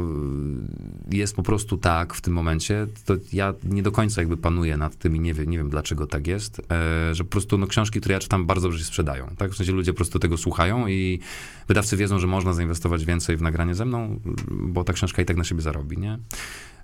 [1.10, 4.96] jest po prostu tak w tym momencie, to ja nie do końca jakby panuję nad
[4.96, 8.00] tym i nie, wiem, nie wiem dlaczego tak jest, e, że po prostu no, książki,
[8.00, 9.50] które ja czytam bardzo dobrze się sprzedają, tak?
[9.50, 11.20] W sensie ludzie po prostu tego słuchają i
[11.68, 15.36] wydawcy wiedzą, że można zainwestować więcej w nagranie ze mną, bo ta książka i tak
[15.36, 16.18] na siebie zarobi, nie?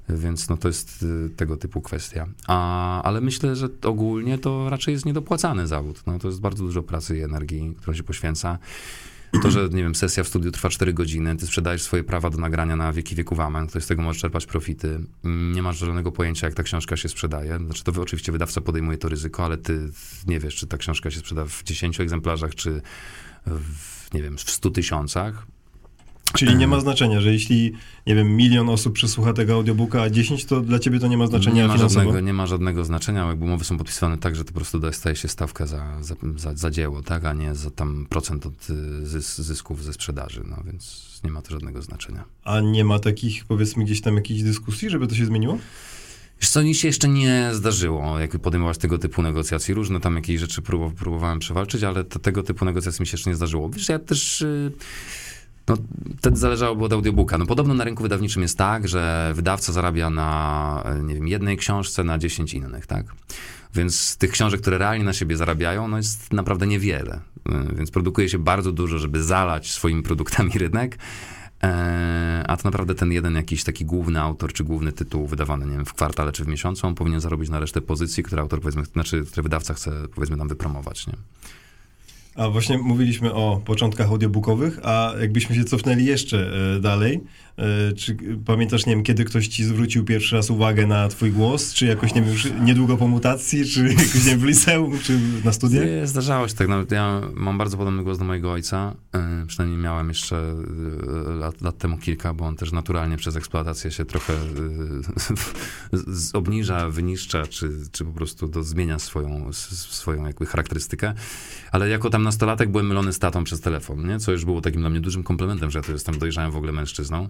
[0.09, 2.27] Więc no to jest y, tego typu kwestia.
[2.47, 6.03] A, ale myślę, że ogólnie to raczej jest niedopłacany zawód.
[6.07, 8.59] No, to jest bardzo dużo pracy i energii, która się poświęca.
[9.43, 12.39] To, że, nie wiem, sesja w studiu trwa 4 godziny, ty sprzedajesz swoje prawa do
[12.39, 16.47] nagrania na wieki wieków amen, ktoś z tego może czerpać profity, nie masz żadnego pojęcia,
[16.47, 17.59] jak ta książka się sprzedaje.
[17.59, 19.91] Znaczy, to oczywiście wydawca podejmuje to ryzyko, ale ty
[20.27, 22.83] nie wiesz, czy ta książka się sprzeda w 10 egzemplarzach, czy
[23.47, 25.47] w, nie wiem, w 100 tysiącach.
[26.35, 27.73] Czyli nie ma znaczenia, że jeśli,
[28.07, 31.27] nie wiem, milion osób przesłucha tego audiobooka, a 10, to dla ciebie to nie ma
[31.27, 32.01] znaczenia nie ma, finansowo?
[32.05, 35.17] żadnego, nie ma żadnego znaczenia, jakby umowy są podpisywane tak, że to po prostu dostaje
[35.17, 39.07] się stawkę za, za, za, za dzieło, tak, a nie za tam procent od y,
[39.07, 42.25] zys, zysków ze sprzedaży, no więc nie ma to żadnego znaczenia.
[42.45, 45.59] A nie ma takich, powiedzmy, gdzieś tam jakichś dyskusji, żeby to się zmieniło?
[46.41, 49.75] Wiesz co, nic się jeszcze nie zdarzyło, jak podejmować tego typu negocjacje.
[49.75, 53.31] Różne tam jakieś rzeczy próbow, próbowałem przewalczyć, ale to, tego typu negocjacji mi się jeszcze
[53.31, 53.71] nie zdarzyło.
[53.71, 54.41] Wiesz, ja też...
[54.41, 54.73] y,
[55.69, 55.77] No,
[56.19, 57.39] wtedy zależałoby od audiobooka.
[57.39, 61.57] No, podobno na rynku wydawniczym jest tak, że wydawca zarabia na, e, nie wiem, jednej
[61.57, 63.07] książce na 10 innych, tak?
[63.75, 67.21] Więc tych książek, które realnie na siebie zarabiają, no jest naprawdę niewiele.
[67.49, 70.99] Y, Więc produkuje się bardzo dużo, żeby zalać swoimi produktami rynek.
[71.63, 75.77] E, A to naprawdę ten jeden jakiś taki główny autor, czy główny tytuł wydawany, nie
[75.77, 78.85] wiem, w kwartale czy w miesiącu, on powinien zarobić na resztę pozycji, które autor, powiedzmy,
[78.85, 81.15] znaczy, które wydawca chce, powiedzmy, nam wypromować, nie?
[82.39, 87.21] A właśnie mówiliśmy o początkach audiobookowych, a jakbyśmy się cofnęli jeszcze e, dalej,
[87.97, 91.87] czy pamiętasz, nie wiem, kiedy ktoś ci zwrócił pierwszy raz uwagę na twój głos, czy
[91.87, 95.85] jakoś, nie wiem, niedługo po mutacji, czy jakoś, nie wiem, w liceum, czy na studiach?
[95.87, 96.69] Nie, zdarzało się tak.
[96.69, 98.95] Nawet ja mam bardzo podobny głos do mojego ojca.
[99.15, 103.91] E, przynajmniej miałem jeszcze e, lat, lat temu kilka, bo on też naturalnie przez eksploatację
[103.91, 104.39] się trochę e,
[106.33, 111.15] obniża, wyniszcza, czy, czy po prostu do, zmienia swoją, swoją jakby charakterystykę.
[111.73, 114.19] Ale jako tam nastolatek byłem mylony z tatą przez telefon, nie?
[114.19, 116.73] co już było takim dla mnie dużym komplementem, że ja to jestem dojrzałym w ogóle
[116.73, 117.29] mężczyzną.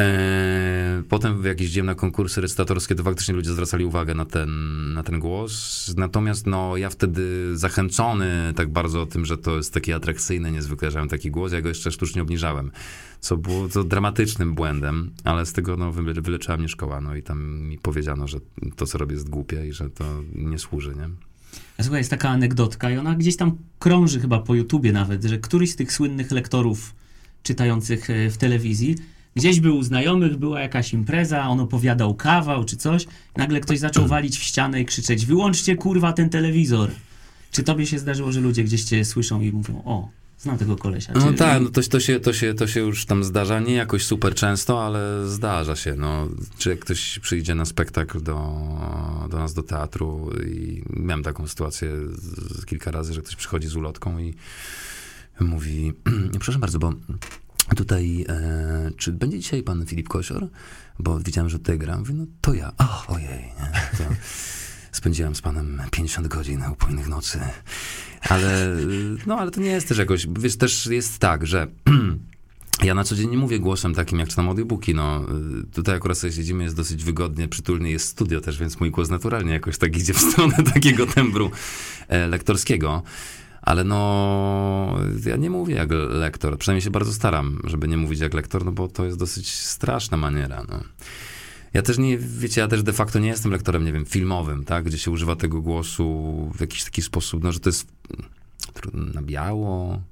[0.00, 4.50] E, Potem jak jeździłem na konkursy recytatorskie, to faktycznie ludzie zwracali uwagę na ten,
[4.94, 5.94] na ten głos.
[5.96, 10.98] Natomiast no, ja wtedy zachęcony tak bardzo tym, że to jest takie atrakcyjne niezwykle, że
[10.98, 12.70] mam taki głos, ja go jeszcze sztucznie obniżałem.
[13.20, 17.00] Co było to dramatycznym błędem, ale z tego no, wyle- wyleczyła mnie szkoła.
[17.00, 18.38] No i tam mi powiedziano, że
[18.76, 21.08] to, co robię jest głupie i że to nie służy, nie?
[21.78, 25.38] A Słuchaj, jest taka anegdotka i ona gdzieś tam krąży chyba po YouTubie nawet, że
[25.38, 26.94] któryś z tych słynnych lektorów
[27.42, 28.96] czytających e, w telewizji,
[29.36, 34.06] gdzieś był u znajomych, była jakaś impreza, on opowiadał kawał czy coś, nagle ktoś zaczął
[34.06, 36.90] walić w ścianę i krzyczeć, wyłączcie kurwa ten telewizor.
[37.50, 41.12] Czy tobie się zdarzyło, że ludzie gdzieś cię słyszą i mówią, o, znam tego kolesia.
[41.12, 44.04] No tak, no to, to, się, to, się, to się już tam zdarza, nie jakoś
[44.04, 45.94] super często, ale zdarza się.
[45.94, 48.58] No, czy jak ktoś przyjdzie na spektakl do,
[49.30, 51.90] do nas do teatru i miałem taką sytuację
[52.66, 54.34] kilka razy, że ktoś przychodzi z ulotką i
[55.40, 55.92] mówi,
[56.44, 56.92] proszę bardzo, bo
[57.76, 60.48] tutaj, e, czy będzie dzisiaj pan Filip Kosior?
[60.98, 61.98] Bo widziałem, że tutaj gram.
[61.98, 62.72] Mówię, no to ja.
[62.78, 63.98] O, ojej, nie?
[63.98, 64.04] To
[64.92, 67.40] spędziłem z panem 50 godzin upojnych nocy.
[68.28, 71.66] Ale, y, no, ale to nie jest też jakoś, wiesz, też jest tak, że
[72.82, 75.24] ja na co dzień nie mówię głosem takim, jak czytam audiobooki, no.
[75.62, 79.10] y, Tutaj akurat sobie siedzimy, jest dosyć wygodnie, przytulnie, jest studio też, więc mój głos
[79.10, 81.50] naturalnie jakoś tak idzie w stronę takiego tembru
[82.08, 83.02] e, lektorskiego.
[83.62, 88.34] Ale no, ja nie mówię jak lektor, przynajmniej się bardzo staram, żeby nie mówić jak
[88.34, 90.80] lektor, no bo to jest dosyć straszna maniera, no.
[91.74, 94.84] Ja też nie, wiecie, ja też de facto nie jestem lektorem, nie wiem, filmowym, tak,
[94.84, 97.86] gdzie się używa tego głosu w jakiś taki sposób, no, że to jest
[98.94, 100.02] na biało.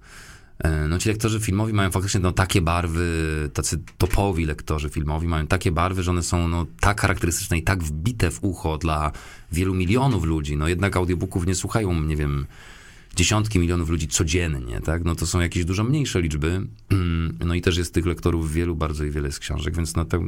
[0.59, 5.47] E, No ci lektorzy filmowi mają faktycznie no, takie barwy, tacy topowi lektorzy filmowi mają
[5.47, 9.13] takie barwy, że one są no, tak charakterystyczne i tak wbite w ucho dla
[9.53, 10.57] wielu milionów ludzi.
[10.57, 12.47] No jednak audiobooków nie słuchają, nie wiem,
[13.17, 15.05] dziesiątki milionów ludzi codziennie, tak?
[15.05, 16.61] No to są jakieś dużo mniejsze liczby.
[17.45, 20.19] No i też jest tych lektorów wielu, bardzo i wiele jest książek, więc no to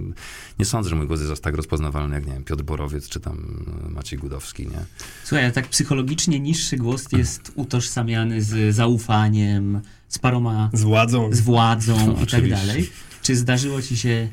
[0.58, 3.20] nie sądzę, że mój głos jest aż tak rozpoznawalny jak, nie wiem, Piotr Borowiec czy
[3.20, 4.84] tam Maciej Gudowski, nie?
[5.24, 11.28] Słuchaj, ale tak psychologicznie niższy głos jest utożsamiany z zaufaniem, z paroma, Z władzą.
[11.32, 12.56] z władzą i tak Oczywiście.
[12.66, 12.90] dalej.
[13.22, 14.28] Czy zdarzyło ci się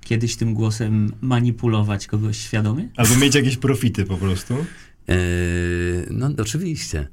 [0.00, 2.88] kiedyś tym głosem manipulować kogoś świadomie?
[2.96, 4.54] Albo mieć jakieś profity po prostu.
[5.08, 5.14] E,
[6.10, 7.08] no, oczywiście.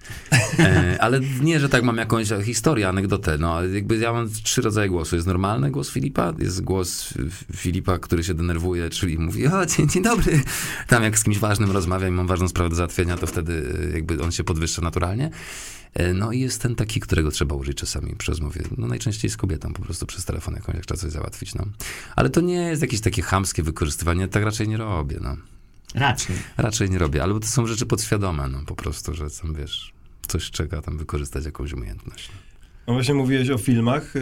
[0.60, 3.38] E, ale nie, że tak mam jakąś historię, anegdotę.
[3.38, 5.16] No, jakby ja mam trzy rodzaje głosu.
[5.16, 7.14] Jest normalny głos Filipa, jest głos
[7.56, 10.42] Filipa, który się denerwuje, czyli mówi, o, dzień, dzień dobry.
[10.88, 13.96] Tam jak z kimś ważnym rozmawiam i mam ważną sprawę do załatwienia, to wtedy e,
[13.96, 15.30] jakby on się podwyższa naturalnie.
[16.14, 18.62] No i jest ten taki, którego trzeba użyć czasami przy rozmowie.
[18.78, 21.66] No najczęściej z kobietą, po prostu przez telefon jakąś, jak trzeba coś załatwić, no.
[22.16, 25.38] Ale to nie jest jakieś takie chamskie wykorzystywanie, tak raczej nie robię, no.
[25.96, 26.36] Raczej.
[26.58, 29.94] Raczej nie robię, albo to są rzeczy podświadome, no po prostu, że tam wiesz,
[30.28, 32.30] coś czeka tam wykorzystać jakąś umiejętność.
[32.88, 34.20] No właśnie mówiłeś o filmach, e,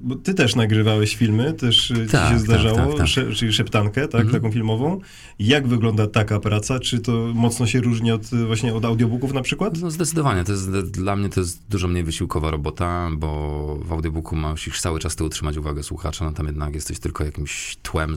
[0.00, 3.06] bo ty też nagrywałeś filmy, też e, ci Tak, się tak, zdarzało, tak, tak.
[3.08, 4.42] Sze, czyli szeptankę, tak, Mhm.
[4.42, 5.00] taką filmową.
[5.38, 6.80] Jak wygląda taka praca?
[6.80, 9.80] Czy to mocno się różni od e, właśnie od audiobooków na przykład?
[9.80, 14.36] No zdecydowanie, to jest, dla mnie to jest dużo mniej wysiłkowa robota, bo w audiobooku
[14.36, 18.16] musisz cały czas ty utrzymać uwagę słuchacza, no tam jednak jesteś tylko jakimś tłem,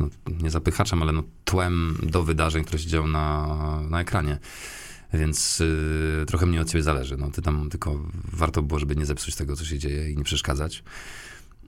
[0.00, 0.08] no,
[0.42, 3.56] nie zapychaczem, ale no tłem do wydarzeń, które się dzieją na,
[3.90, 4.38] na ekranie.
[5.14, 7.16] Więc y, trochę mnie od ciebie zależy.
[7.16, 8.00] No, ty tam tylko
[8.32, 10.84] warto było, żeby nie zepsuć tego, co się dzieje i nie przeszkadzać.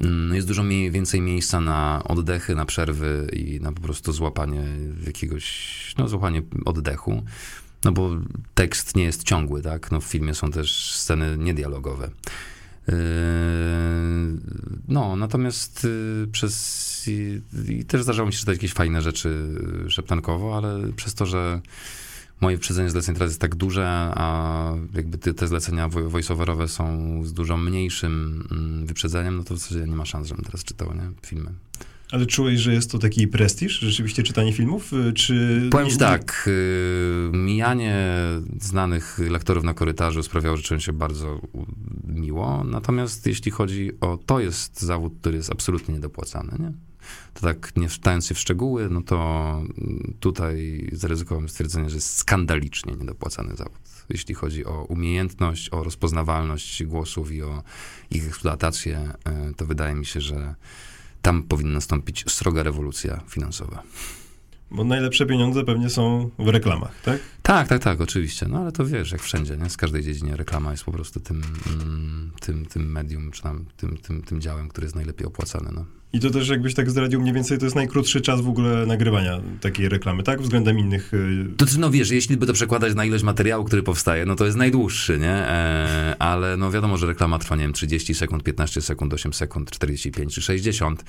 [0.00, 4.64] Mm, Jest dużo mniej, więcej miejsca na oddechy, na przerwy i na po prostu złapanie
[5.07, 7.22] jakiegoś, no złapanie oddechu.
[7.85, 8.11] No bo
[8.54, 9.90] tekst nie jest ciągły, tak?
[9.90, 12.11] No w filmie są też sceny niedialogowe.
[12.88, 12.94] Yy,
[14.88, 16.85] No, natomiast yy, przez...
[17.09, 19.48] I, I też zdarzało mi się czytać jakieś fajne rzeczy
[19.88, 21.61] szeptankowo, ale przez to, że
[22.40, 27.33] moje wyprzedzenie zleceń teraz jest tak duże, a jakby te, te zlecenia voice-overowe są z
[27.33, 31.11] dużo mniejszym mm, wyprzedzeniem, no to w zasadzie nie ma szans, żebym teraz czytał, nie?
[31.27, 31.51] Filmy.
[32.11, 34.92] Ale czułeś, że jest to taki prestiż, rzeczywiście czytanie filmów?
[34.92, 35.68] E, Czy...
[35.70, 36.51] Powiem ci tak,
[37.33, 38.07] yy, mijanie
[38.61, 41.40] znanych lektorów na korytarzu sprawiało, że czułem się bardzo
[42.07, 46.73] miło, natomiast jeśli chodzi o, to jest zawód, który jest absolutnie niedopłacany, nie?
[47.35, 49.17] To tak nie wstając się w szczegóły, no to
[49.59, 53.79] mm, tutaj zaryzykowałem stwierdzenie, że jest skandalicznie niedopłacany zawód.
[54.09, 57.62] Jeśli chodzi o umiejętność, o rozpoznawalność głosów i o
[58.11, 60.55] ich eksploatację, e, to wydaje mi się, że
[61.23, 63.83] tam powinna nastąpić sroga rewolucja finansowa.
[64.71, 67.21] Bo najlepsze pieniądze pewnie są w reklamach, tak?
[67.43, 68.47] Tak, tak, tak, oczywiście.
[68.49, 69.71] No ale to wiesz, jak wszędzie, nie?
[69.71, 73.97] Z każdej dziedzinie reklama jest po prostu tym, mm, tym, tym medium, czy tam tym,
[73.97, 75.71] tym, tym działem, który jest najlepiej opłacany.
[75.75, 75.85] No.
[76.14, 79.40] I to też jakbyś tak zdradził mniej więcej, to jest najkrótszy czas w ogóle nagrywania
[79.61, 80.42] takiej reklamy, tak?
[80.42, 81.14] Względem innych...
[81.14, 84.37] y, To znaczy, no wiesz, jeśli by to przekładać na ilość materiału, który powstaje, no
[84.37, 85.33] to jest najdłuższy, nie?
[85.33, 89.70] E, ale no wiadomo, że reklama trwa, nie wiem, 30 sekund, 15 sekund, 8 sekund,
[89.70, 91.05] 45 czy 60.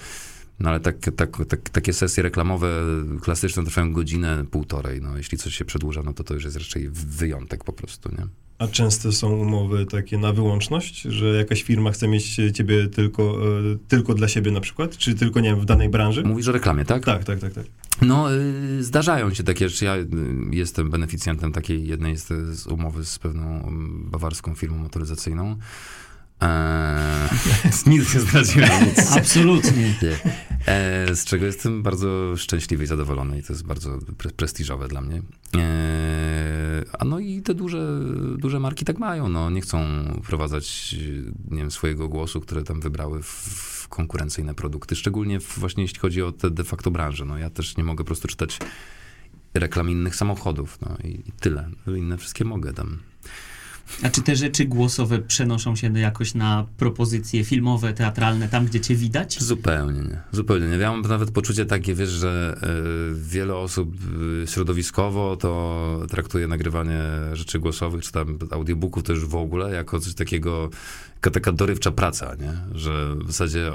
[0.60, 2.82] No ale tak, tak, tak, takie sesje reklamowe
[3.22, 5.02] klasyczne trwają godzinę, półtorej.
[5.02, 8.28] No jeśli coś się przedłuża, no to to już jest raczej wyjątek po prostu, nie?
[8.60, 13.78] A często są umowy takie na wyłączność, że jakaś firma chce mieć ciebie tylko, y,
[13.88, 14.98] tylko dla siebie na przykład?
[14.98, 16.24] Czy tylko, nie wiem, w danej branży?
[16.24, 17.06] Mówisz o reklamie, tak?
[17.06, 17.66] Tak, tak, tak, tak.
[18.02, 19.86] No, y, zdarzają się takie rzeczy.
[19.86, 20.08] Ja y,
[20.52, 22.28] jestem beneficjentem takiej jednej z,
[22.60, 25.56] z umowy z pewną um, bawarską firmą motoryzacyjną.
[26.42, 27.30] Eee,
[27.86, 29.12] nic nie zdradziłem, nic.
[29.12, 29.84] Absolutnie.
[30.02, 30.18] Nie.
[30.66, 35.02] E, z czego jestem bardzo szczęśliwy i zadowolony i to jest bardzo pre prestiżowe dla
[35.02, 35.22] mnie.
[35.58, 35.62] E,
[37.00, 38.00] a no i te duże,
[38.38, 39.80] duże marki tak mają, no nie chcą
[40.24, 40.96] wprowadzać,
[41.52, 46.32] nie wiem, swojego głosu, które tam wybrały w, konkurencyjne produkty, szczególnie właśnie jeśli chodzi o
[46.32, 47.26] te de facto branże.
[47.26, 48.60] No ja też nie mogę po prostu czytać
[49.54, 51.70] reklam innych samochodów, no i, i tyle.
[51.98, 53.00] Inne wszystkie mogę tam.
[54.04, 58.96] A czy te rzeczy głosowe przenoszą się jakoś na propozycje filmowe, teatralne, tam gdzie cię
[58.96, 59.44] widać?
[59.44, 60.22] Zupełnie nie.
[60.32, 60.78] Zupełnie nie.
[60.78, 62.58] Ja mam nawet poczucie takie, wiesz, że
[63.12, 63.96] y, wiele osób
[64.44, 67.02] y, środowiskowo to traktuje nagrywanie
[67.34, 70.70] rzeczy głosowych, czy tam audiobooków też w ogóle, jako coś takiego,
[71.32, 72.54] taka dorywcza praca, nie?
[72.80, 73.72] Że w zasadzie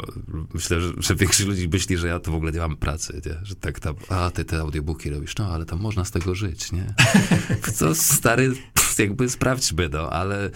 [0.55, 3.35] myślę, że, że większość ludzi myśli, że ja to w ogóle nie mam pracy, nie?
[3.43, 6.73] Że tak tam, a ty te audiobooki robisz, no ale tam można z tego żyć,
[6.73, 6.95] nie?
[7.75, 8.53] Co stary,
[8.99, 10.51] jakby sprawdźmy, no, ale...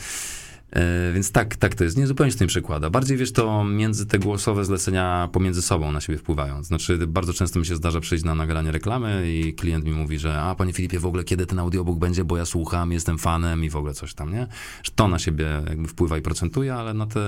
[0.74, 1.96] E, więc tak, tak to jest.
[1.96, 2.90] Nie zupełnie się tym przekłada.
[2.90, 6.62] Bardziej wiesz, to między te głosowe zlecenia pomiędzy sobą na siebie wpływają.
[6.64, 10.40] Znaczy, bardzo często mi się zdarza przyjść na nagranie reklamy i klient mi mówi, że
[10.40, 13.70] a panie Filipie, w ogóle kiedy ten audiobook będzie, bo ja słucham, jestem fanem i
[13.70, 14.46] w ogóle coś tam, nie?
[14.82, 17.20] Że to na siebie jakby wpływa i procentuje, ale na te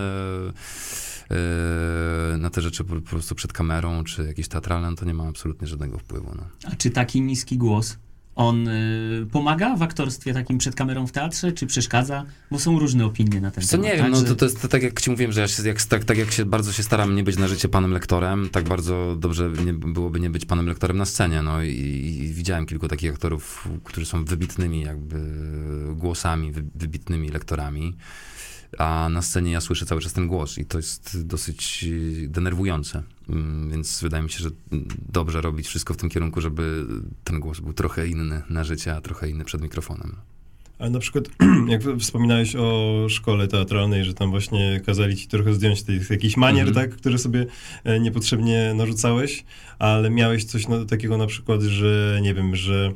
[1.30, 5.14] e, na te rzeczy po, po prostu przed kamerą, czy jakieś teatralne, no to nie
[5.14, 6.32] ma absolutnie żadnego wpływu.
[6.36, 6.70] No.
[6.72, 7.96] A czy taki niski głos,
[8.36, 12.24] on y, pomaga w aktorstwie takim przed kamerą w teatrze, czy przeszkadza?
[12.50, 13.86] Bo są różne opinie na ten Co temat.
[13.86, 15.68] nie wiem, tak, no to, to jest to, tak jak ci mówiłem, że ja się,
[15.68, 18.64] jak, tak, tak jak się bardzo się staram nie być na życie panem lektorem, tak
[18.64, 21.70] bardzo dobrze nie, byłoby nie być panem lektorem na scenie, no i,
[22.24, 25.16] i widziałem kilku takich aktorów, którzy są wybitnymi jakby
[25.94, 27.96] głosami, wy, wybitnymi lektorami,
[28.78, 31.84] a na scenie ja słyszę cały czas ten głos i to jest dosyć
[32.24, 34.50] e, denerwujące, Mm, więc wydaje mi się, że
[35.08, 36.84] dobrze robić wszystko w tym kierunku, żeby
[37.24, 40.16] ten głos był trochę inny na życie, a trochę inny przed mikrofonem.
[40.78, 41.24] A na przykład,
[41.68, 46.68] jak wspominałeś o szkole teatralnej, że tam właśnie kazali ci trochę zdjąć tych jakichś manier,
[46.68, 46.88] Mhm.
[46.88, 47.46] tak, które sobie
[47.84, 49.44] e, niepotrzebnie narzucałeś,
[49.78, 52.92] ale miałeś coś na, takiego na przykład, że nie wiem, że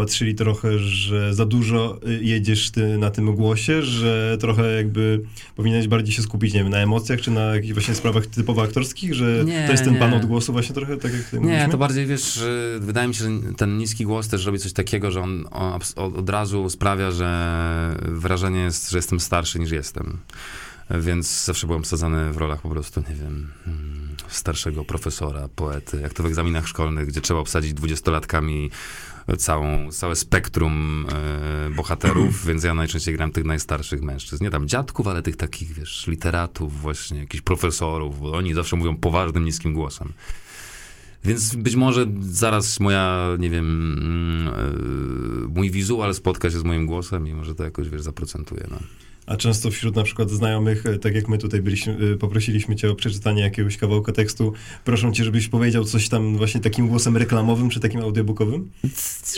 [0.00, 5.20] patrzyli trochę, że za dużo y, jedziesz ty na tym głosie, że trochę jakby
[5.56, 9.14] powinieneś bardziej się skupić, nie wiem, na emocjach, czy na jakichś właśnie sprawach typowo aktorskich,
[9.14, 9.98] że Nie, to jest ten nie.
[9.98, 11.68] pan od głosu właśnie trochę, tak jak Nie, mówiliśmy?
[11.68, 12.40] to bardziej wiesz,
[12.78, 15.44] wydaje mi się, że ten niski głos też robi coś takiego, że on,
[15.96, 20.18] od, razu sprawia, że wrażenie jest, że jestem starszy niż jestem.
[20.90, 26.14] Więc zawsze byłem wsadzany w rolach po prostu, nie wiem, mm, starszego profesora, poety, jak
[26.14, 28.70] to w egzaminach szkolnych, gdzie trzeba obsadzić dwudziestolatkami
[29.36, 34.44] całą, całe spektrum e, bohaterów, więc ja najczęściej gram tych najstarszych mężczyzn.
[34.44, 38.96] Nie tam dziadków, ale tych takich, wiesz, literatów, właśnie jakichś profesorów, bo oni zawsze mówią
[38.96, 40.12] poważnym, niskim głosem.
[41.24, 46.86] Więc być może zaraz moja, nie wiem, mm, e, mój wizual spotka się z moim
[46.86, 48.66] głosem i może to jakoś, wiesz, zaprocentuje.
[48.70, 48.78] No.
[49.30, 52.90] A często wśród na przykład znajomych, e, tak jak my tutaj byliśmy, e, poprosiliśmy cię
[52.90, 54.52] o przeczytanie jakiegoś kawałka tekstu,
[54.84, 58.70] proszą cię, żebyś powiedział coś tam właśnie takim głosem reklamowym, czy takim audiobookowym?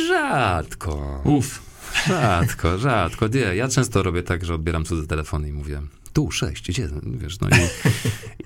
[0.09, 1.21] Rzadko.
[1.25, 1.63] Uf.
[2.07, 3.29] Rzadko, rzadko.
[3.29, 5.81] Nie, ja często robię tak, że odbieram cudzy telefon i mówię
[6.13, 7.53] tu, sześć, jeden, wiesz, no i,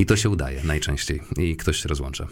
[0.03, 2.27] i to się udaje najczęściej i ktoś się rozłącza.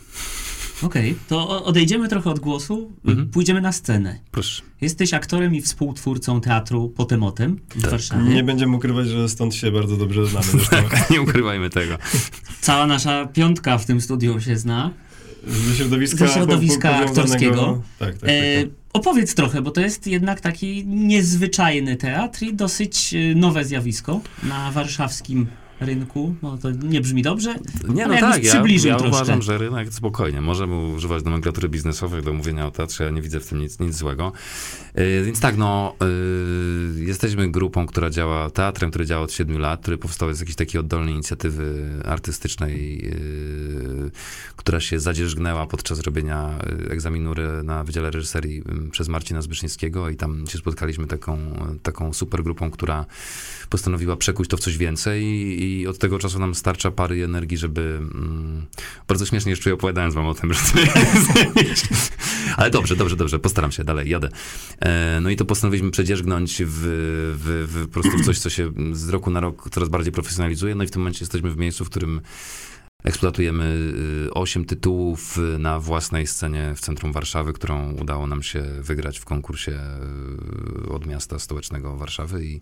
[0.82, 3.28] Okej, to o- odejdziemy trochę od głosu, Mhm.
[3.28, 4.18] pójdziemy na scenę.
[4.30, 4.62] Proszę.
[4.80, 7.90] Jesteś aktorem i współtwórcą teatru Potemotem w Tak.
[7.90, 8.22] Warszawie.
[8.34, 10.46] Nie będziemy ukrywać, że stąd się bardzo dobrze znamy.
[10.46, 10.76] Zresztą
[11.10, 11.98] Nie ukrywajmy tego.
[12.60, 14.90] Cała nasza piątka w tym studiu się zna.
[15.46, 17.82] Ze środowiska, Ze środowiska aktorskiego.
[17.98, 18.30] Tak, tak, tak.
[18.30, 18.72] E, tak.
[18.92, 24.70] opowiedz trochę, bo to jest jednak taki niezwyczajny teatr i dosyć e, nowe zjawisko na
[24.70, 25.46] warszawskim
[25.84, 26.34] rynku?
[26.42, 27.54] No to nie brzmi dobrze,
[27.88, 32.66] Nie, no tak, ja, ja uważam, że rynek spokojnie możemy używać nomenklatury biznesowej do mówienia
[32.66, 34.32] o teatrze, ja nie widzę w tym nic, nic złego.
[34.94, 35.94] Yy, więc tak, no,
[36.96, 40.56] yy, jesteśmy grupą, która działa, teatrem, który działa od 7 lat, który powstał z jakiejś
[40.56, 44.10] takiej oddolnej inicjatywy artystycznej, yy,
[44.56, 50.16] która się zadzierzgnęła podczas robienia yy, egzaminu na Wydziale Reżyserii yy, przez Marcina Zbyszniewskiego i
[50.16, 51.38] tam się spotkaliśmy taką,
[51.82, 53.06] taką super grupą, która
[53.70, 57.56] postanowiła przekuć to w coś więcej i, i od tego czasu nam starcza pary energii,
[57.58, 57.80] żeby...
[57.80, 58.66] Mm,
[59.08, 60.78] bardzo śmiesznie jeszcze czuję opowiadając wam o tym, że to
[61.60, 62.16] jest...
[62.56, 64.28] Ale dobrze, dobrze, dobrze, postaram się, dalej, jadę.
[64.80, 66.68] E, no i to postanowiliśmy przedzierzgnąć w,
[67.38, 70.74] w, w, po prostu w coś, co się z roku na rok coraz bardziej profesjonalizuje,
[70.74, 72.20] no i w tym momencie jesteśmy w miejscu, w którym
[73.04, 73.92] eksploatujemy
[74.26, 79.18] y, osiem tytułów y, na własnej scenie w centrum Warszawy, którą udało nam się wygrać
[79.18, 79.80] w konkursie
[80.86, 82.60] y, od miasta stołecznego Warszawy i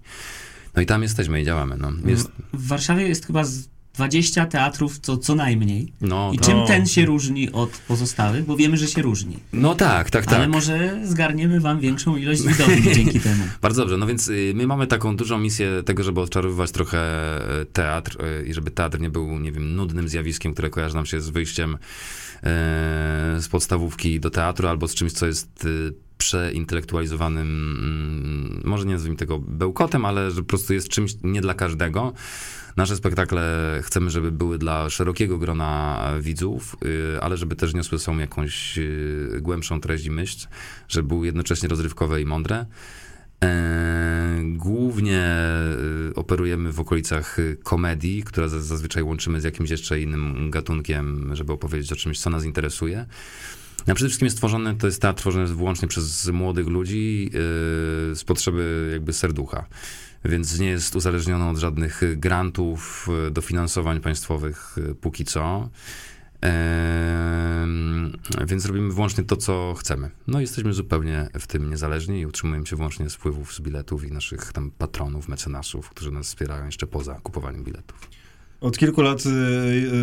[0.77, 1.77] no i tam jesteśmy i działamy.
[1.81, 5.93] No, jest, W Warszawie jest chyba z 20 teatrów co, co najmniej.
[6.01, 8.45] no, I to, czym ten się różni od pozostałych?
[8.45, 9.39] Bo wiemy, że się różni.
[9.53, 10.35] no tak, tak, tak.
[10.35, 13.45] Ale może zgarniemy wam większą ilość widowni dzięki temu.
[13.63, 13.97] Bardzo dobrze.
[13.97, 16.99] No więc y, my mamy taką dużą misję tego, żeby odczarowywać trochę
[17.61, 21.07] e, teatr y, i żeby teatr nie był, nie wiem, nudnym zjawiskiem, które kojarzy nam
[21.07, 21.79] się z wyjściem
[23.39, 25.93] z podstawówki do teatru albo z czymś, co jest y,
[26.23, 27.47] przeintelektualizowanym,
[27.79, 32.13] mm, może nie nazwijmy tego bełkotem, ale że po prostu jest czymś nie dla każdego.
[32.77, 36.77] Nasze spektakle chcemy, żeby były dla szerokiego grona widzów,
[37.17, 40.47] y, ale żeby też niosły są jakąś y, głębszą treść i myśl,
[40.89, 42.67] żeby były jednocześnie rozrywkowe i mądre.
[43.45, 44.23] E,
[44.57, 45.27] Głównie
[46.11, 51.53] y, operujemy w okolicach komedii, która za- zazwyczaj łączymy z jakimś jeszcze innym gatunkiem, żeby
[51.53, 53.07] opowiedzieć o czymś, co nas interesuje.
[53.87, 57.31] A przede wszystkim jest tworzony, to jest teatr tworzony wyłącznie przez młodych ludzi yy,
[58.17, 59.67] z potrzeby jakby serducha.
[60.25, 65.69] Więc nie jest uzależniony od żadnych grantów, y, dofinansowań państwowych y, póki co.
[66.41, 68.13] Em,
[68.47, 70.11] więc robimy wyłącznie to, co chcemy.
[70.27, 74.13] No jesteśmy zupełnie w tym niezależni i utrzymujemy się wyłącznie z wpływów z biletów i
[74.13, 78.09] naszych tam patronów, mecenasów, którzy nas wspierają jeszcze poza kupowaniem biletów.
[78.63, 79.29] Od kilku lat y,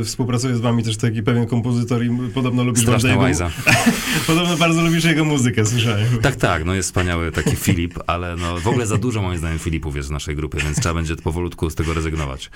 [0.02, 3.52] y, współpracuje z wami też taki pewien kompozytor i podobno lubisz bardzo Straszna jego, łajza.
[4.28, 6.18] Podobno bardzo lubisz jego muzykę, słyszałem.
[6.22, 9.60] Tak, tak, no jest wspaniały taki Filip, ale no w ogóle za dużo moim zdaniem
[9.60, 12.52] Filipów jest w naszej grupie, więc trzeba będzie powolutku z tego rezygnować.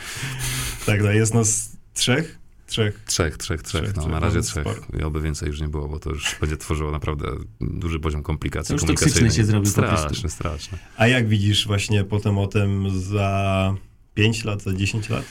[0.86, 2.40] Tak, tak, jest nas trzech?
[2.68, 3.02] Trzech.
[3.06, 4.64] Trzech, trzech, trzech, Trzech, no trzech, na razie no, trzech.
[4.64, 5.00] sporo.
[5.00, 7.28] I oby więcej już nie było, bo to już będzie tworzyło naprawdę
[7.62, 9.14] duży poziom komplikacji To już komunikacyjnej.
[9.24, 9.72] toksyczny się zrobił.
[9.72, 10.78] Straszny, straszny.
[10.98, 13.76] A jak widzisz właśnie potem o tym za
[14.14, 15.24] 5 lat, za 10 lat?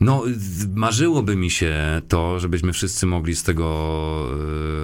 [0.00, 0.22] No,
[0.74, 4.28] marzyłoby mi się to, żebyśmy wszyscy mogli z tego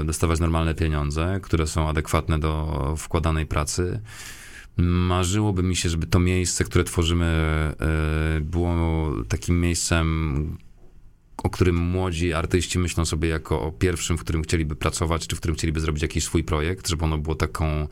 [0.00, 4.00] y, dostawać normalne pieniądze, które są adekwatne do wkładanej pracy.
[4.76, 7.72] Marzyłoby mi się, żeby to miejsce, które tworzymy,
[8.36, 8.76] y, było
[9.28, 10.56] takim miejscem,
[11.36, 15.38] o którym młodzi artyści myślą sobie jako o pierwszym, w którym chcieliby pracować, czy w
[15.38, 17.88] którym chcieliby zrobić jakiś swój projekt, żeby ono było taką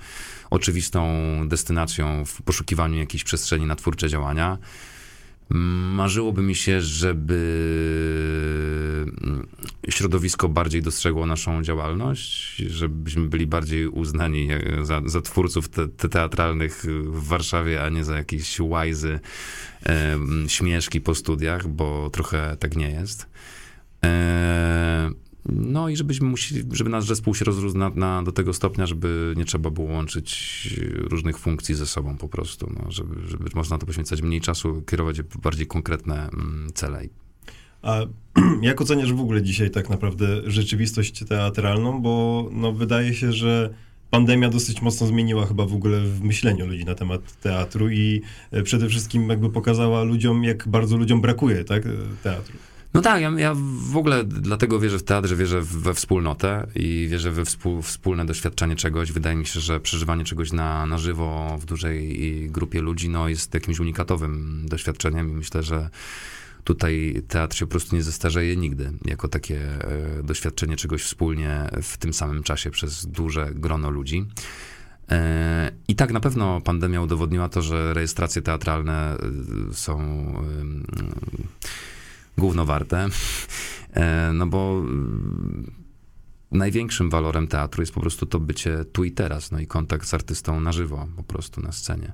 [0.50, 1.08] oczywistą
[1.48, 4.58] destynacją w poszukiwaniu jakiejś przestrzeni na twórcze działania.
[5.50, 7.36] Marzyłoby mi się, żeby
[9.22, 9.46] mm,
[9.88, 14.48] środowisko bardziej dostrzegło naszą działalność, żebyśmy byli bardziej uznani
[14.82, 19.20] za, za twórców te, te teatralnych w Warszawie, a nie za jakieś łajzy,
[19.82, 23.26] em, śmieszki po studiach, bo trochę tak nie jest.
[24.04, 25.10] E,
[25.48, 29.34] no i żebyśmy musieli, żeby nasz zespół się rozrósł na, na, do tego stopnia, żeby
[29.36, 33.86] nie trzeba było łączyć różnych funkcji ze sobą po prostu, no, żeby, żeby można to
[33.86, 37.02] poświęcać mniej czasu, kierować bardziej konkretne mm, cele.
[37.82, 38.00] A
[38.62, 42.02] jak oceniasz w ogóle dzisiaj tak naprawdę rzeczywistość teatralną?
[42.02, 43.74] Bo no, wydaje się, że
[44.10, 48.62] pandemia dosyć mocno zmieniła chyba w ogóle w myśleniu ludzi na temat teatru i e,
[48.62, 51.90] przede wszystkim jakby pokazała ludziom, jak bardzo ludziom brakuje tak, e,
[52.22, 52.58] teatru.
[52.94, 53.54] No tak, ja, ja
[53.90, 58.26] w ogóle dlatego wierzę w teatr, że wierzę we wspólnotę i wierzę we współ, wspólne
[58.26, 59.12] doświadczenie czegoś.
[59.12, 63.54] Wydaje mi się, że przeżywanie czegoś na, na żywo w dużej grupie ludzi no, jest
[63.54, 65.90] jakimś unikatowym doświadczeniem i myślę, że
[66.64, 71.96] tutaj teatr się po prostu nie zestarzeje nigdy, jako takie e, doświadczenie czegoś wspólnie w
[71.96, 74.26] tym samym czasie przez duże grono ludzi.
[75.10, 79.16] E, I tak na pewno pandemia udowodniła to, że rejestracje teatralne
[79.70, 79.98] e, są
[82.40, 83.08] gówno warte.
[83.92, 85.72] E, No bo mm,
[86.50, 90.14] największym walorem teatru jest po prostu to bycie tu i teraz, no i kontakt z
[90.14, 92.12] artystą na żywo, po prostu na scenie.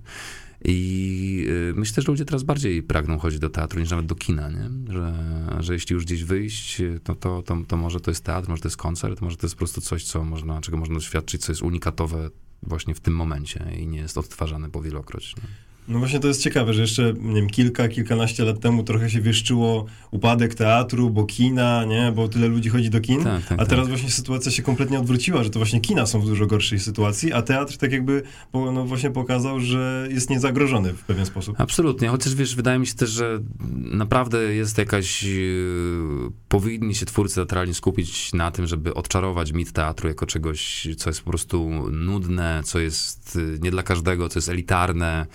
[0.64, 4.50] I y, myślę, że ludzie teraz bardziej pragną chodzić do teatru niż nawet do kina,
[4.50, 4.70] nie?
[4.92, 5.12] Że,
[5.60, 8.68] że jeśli już gdzieś wyjść, no to, to, to może to jest teatr, może to
[8.68, 11.62] jest koncert, może to jest po prostu coś, co można, czego można doświadczyć, co jest
[11.62, 12.30] unikatowe
[12.62, 15.36] właśnie w tym momencie i nie jest odtwarzane powielokroć.
[15.36, 15.65] Nie?
[15.89, 19.20] No właśnie to jest ciekawe, że jeszcze, nie wiem, kilka, kilkanaście lat temu trochę się
[19.20, 23.57] wieszczyło upadek teatru, bo kina, nie, bo tyle ludzi chodzi do kin, Tak, tak, a
[23.57, 23.68] tak.
[23.68, 27.32] teraz właśnie sytuacja się kompletnie odwróciła, że to właśnie kina są w dużo gorszej sytuacji,
[27.32, 28.22] a teatr tak jakby
[28.53, 31.61] no właśnie pokazał, że jest niezagrożony w pewien sposób.
[31.61, 33.41] Absolutnie, chociaż wiesz, wydaje mi się też, że
[33.74, 35.22] naprawdę jest jakaś.
[35.22, 41.11] yy, Powinni się twórcy teatralni skupić na tym, żeby odczarować mit teatru jako czegoś, co
[41.11, 45.26] jest po prostu nudne, co jest yy, nie dla każdego, co jest elitarne.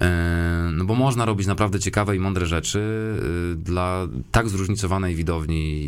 [0.00, 0.06] Yy,
[0.72, 2.80] No bo można robić naprawdę ciekawe i mądre rzeczy
[3.50, 5.80] yy, dla tak zróżnicowanej widowni,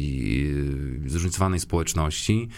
[1.03, 2.49] yy, zróżnicowanej społeczności.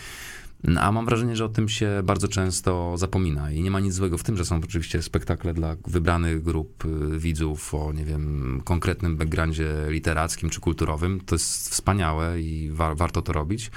[0.64, 3.94] No, A mam wrażenie, że o tym się bardzo często zapomina i nie ma nic
[3.94, 8.60] złego w tym, że są oczywiście spektakle dla wybranych grup y, widzów o, nie wiem,
[8.64, 11.20] konkretnym backgroundzie literackim czy kulturowym.
[11.26, 13.70] To jest wspaniałe i wa- warto to robić,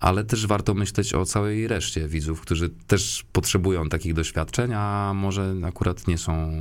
[0.00, 5.54] ale też warto myśleć o całej reszcie widzów, którzy też potrzebują takich doświadczeń, a może
[5.64, 6.52] akurat nie są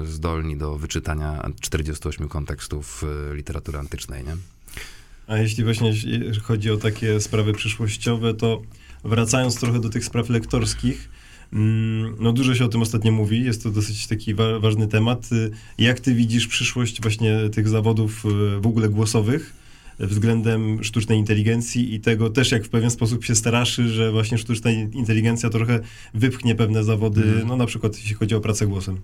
[0.00, 4.36] y, y, zdolni do wyczytania 48 kontekstów y, literatury antycznej, nie?
[5.26, 5.92] A jeśli właśnie
[6.42, 8.62] chodzi o takie sprawy przyszłościowe, to
[9.04, 11.08] wracając trochę do tych spraw lektorskich,
[11.52, 15.32] mm, no dużo się o tym ostatnio mówi, jest to dosyć taki wa- ważny temat.
[15.32, 19.63] Y, Jak ty widzisz przyszłość właśnie tych zawodów y, w ogóle głosowych
[19.98, 24.70] względem sztucznej inteligencji i tego też jak w pewien sposób się straszy, że właśnie sztuczna
[24.70, 25.80] inteligencja trochę
[26.14, 27.48] wypchnie pewne zawody, Mhm.
[27.48, 29.00] no na przykład jeśli chodzi o pracę głosem.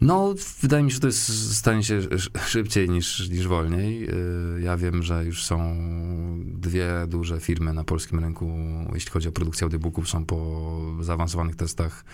[0.00, 4.00] No, wydaje mi się, że to jest, stanie się sz- szybciej niż, niż wolniej.
[4.00, 5.76] Yy, Ja wiem, że już są
[6.44, 8.52] dwie duże firmy na polskim rynku,
[8.94, 12.04] jeśli chodzi o produkcję audiobooków, są po zaawansowanych testach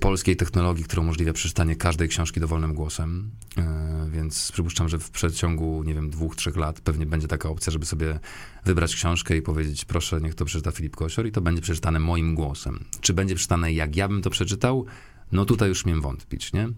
[0.00, 3.30] polskiej technologii, która umożliwia przeczytanie każdej książki dowolnym głosem.
[3.56, 3.64] Yy,
[4.10, 7.86] Więc przypuszczam, że w przeciągu, nie wiem, dwóch, trzech lat pewnie będzie taka opcja, żeby
[7.86, 8.18] sobie
[8.64, 12.34] wybrać książkę i powiedzieć, proszę, niech to przeczyta Filip Kosior i to będzie przeczytane moim
[12.34, 12.84] głosem.
[13.00, 14.86] Czy będzie przeczytane jak ja bym to przeczytał?
[15.32, 16.68] No tutaj już miałem wątpić, nie?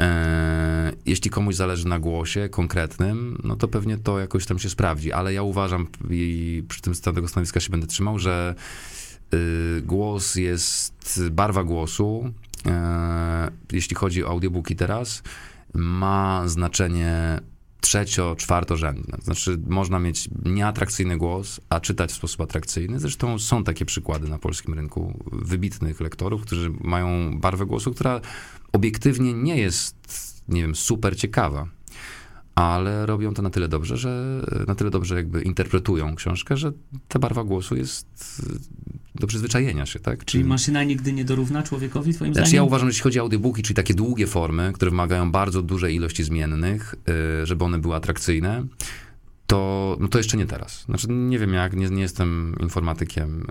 [0.00, 5.12] E, jeśli komuś zależy na głosie konkretnym, no to pewnie to jakoś tam się sprawdzi,
[5.12, 8.95] ale ja uważam i przy tym z tego stanowiska się będę trzymał, że y,
[9.82, 12.32] głos jest, barwa głosu,
[12.66, 15.22] e, jeśli chodzi o audiobooki teraz,
[15.74, 17.40] ma znaczenie
[17.80, 19.18] trzecio, czwartorzędne.
[19.22, 23.00] Znaczy, można mieć nieatrakcyjny głos, a czytać w sposób atrakcyjny.
[23.00, 28.20] Zresztą są takie przykłady na polskim rynku wybitnych lektorów, którzy mają barwę głosu, która
[28.72, 29.96] obiektywnie nie jest,
[30.48, 31.68] nie wiem, super ciekawa.
[32.56, 36.72] Ale robią to na tyle dobrze, że na tyle dobrze jakby interpretują książkę, że
[37.08, 38.06] ta barwa głosu jest
[39.16, 40.24] y, do przyzwyczajenia się, tak?
[40.24, 42.64] Czyli maszyna nigdy nie dorówna człowiekowi, twoim Znaczy zdaniem?
[42.64, 45.94] ja uważam, że jeśli chodzi o audiobooki, czyli takie długie formy, które wymagają bardzo dużej
[45.94, 46.94] ilości zmiennych,
[47.42, 48.66] y, żeby one były atrakcyjne,
[49.46, 50.82] to, no to jeszcze nie teraz.
[50.84, 53.46] Znaczy nie wiem jak, nie, nie jestem informatykiem,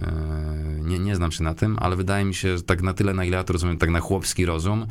[0.80, 3.14] y, nie, nie znam się na tym, ale wydaje mi się, że tak na tyle,
[3.14, 4.86] na ile ja to rozumiem, tak na chłopski rozum,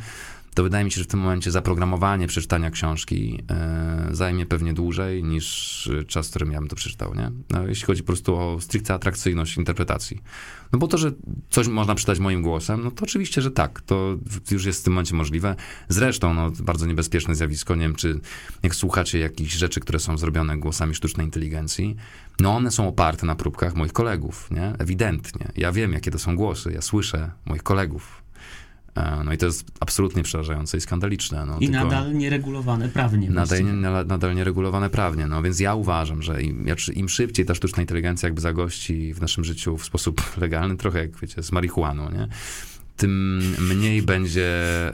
[0.55, 3.42] to wydaje mi się, że w tym momencie zaprogramowanie przeczytania książki
[4.11, 7.30] y, zajmie pewnie dłużej niż y, czas, w którym ja bym to przeczytał, nie?
[7.50, 10.22] No, jeśli chodzi po prostu o stricte atrakcyjność interpretacji.
[10.72, 11.12] No bo to, że
[11.50, 13.80] coś można przeczytać moim głosem, no to oczywiście, że tak.
[13.80, 14.16] To
[14.50, 15.57] już jest w tym momencie możliwe.
[15.88, 18.20] Zresztą, no, bardzo niebezpieczne zjawisko, nie wiem, czy
[18.62, 21.96] jak słuchacie jakichś rzeczy, które są zrobione głosami sztucznej inteligencji,
[22.40, 24.72] no one są oparte na próbkach moich kolegów, nie?
[24.78, 25.52] Ewidentnie.
[25.57, 28.23] Ja wiem, jakie to są głosy, ja słyszę moich kolegów.
[28.95, 31.47] E, No i to jest absolutnie przerażające i skandaliczne.
[31.47, 33.30] No, I nadal nieregulowane prawnie.
[33.30, 33.72] Nadal, nie-
[34.07, 38.40] nadal, nieregulowane prawnie, no więc ja uważam, że im, im szybciej ta sztuczna inteligencja jakby
[38.40, 42.28] zagości w naszym życiu w sposób legalny, trochę jak wiecie, z marihuaną, nie?
[42.97, 44.53] Tym mniej będzie,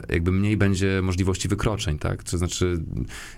[0.09, 2.23] jakby mniej będzie możliwości wykroczeń, tak?
[2.23, 2.83] To znaczy,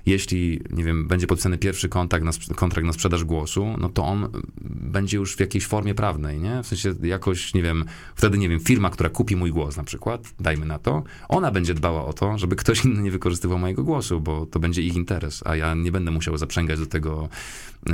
[0.05, 4.29] jeśli, nie wiem, będzie podpisany pierwszy kontakt na, kontrakt na sprzedaż głosu, no to on
[4.61, 6.63] będzie już w jakiejś formie prawnej, nie?
[6.63, 7.85] W sensie jakoś, nie wiem,
[8.15, 11.73] wtedy, nie wiem, firma, która kupi mój głos na przykład, dajmy na to, ona będzie
[11.73, 15.41] dbała o to, żeby ktoś inny nie wykorzystywał mojego głosu, bo to będzie ich interes,
[15.45, 17.29] a ja nie będę musiał zaprzęgać do tego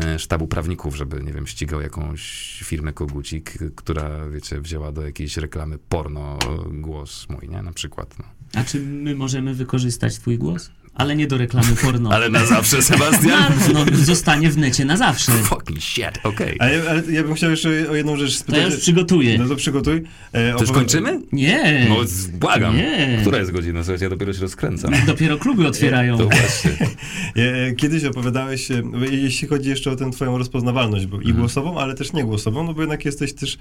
[0.04, 2.22] e, sztabu prawników, żeby, nie wiem, ścigał jakąś
[2.66, 6.38] firmę kogucik, która, wiecie, wzięła do jakiejś reklamy porno
[6.72, 7.62] głos mój, nie?
[7.62, 8.26] Na przykład, no.
[8.54, 10.72] A czy my możemy wykorzystać twój głos?
[11.00, 12.10] Ale nie do reklamy porno.
[12.16, 13.54] Ale na zawsze, Sebastian?
[13.74, 15.32] No, no, zostanie w necie na zawsze.
[15.32, 16.58] Fucking shit, okej.
[16.60, 18.62] Ja, ale ja bym chciał jeszcze o jedną rzecz To spytać.
[18.62, 19.38] ja już przygotuję.
[19.38, 20.04] No to przygotuj.
[20.34, 21.20] E, To już kończymy?
[21.32, 21.86] Nie.
[21.90, 21.96] No,
[22.34, 22.76] błagam.
[22.78, 23.18] Nie.
[23.22, 23.84] Która jest godzina?
[23.84, 24.94] Słuchajcie, ja dopiero się rozkręcam.
[25.08, 26.18] Dopiero kluby otwierają.
[26.18, 26.72] To właśnie.
[27.36, 28.82] E, Kiedyś opowiadałeś, e,
[29.12, 31.38] jeśli chodzi jeszcze o tę twoją rozpoznawalność, bo i Mhm.
[31.38, 33.58] głosową, ale też nie głosową, no bo jednak jesteś też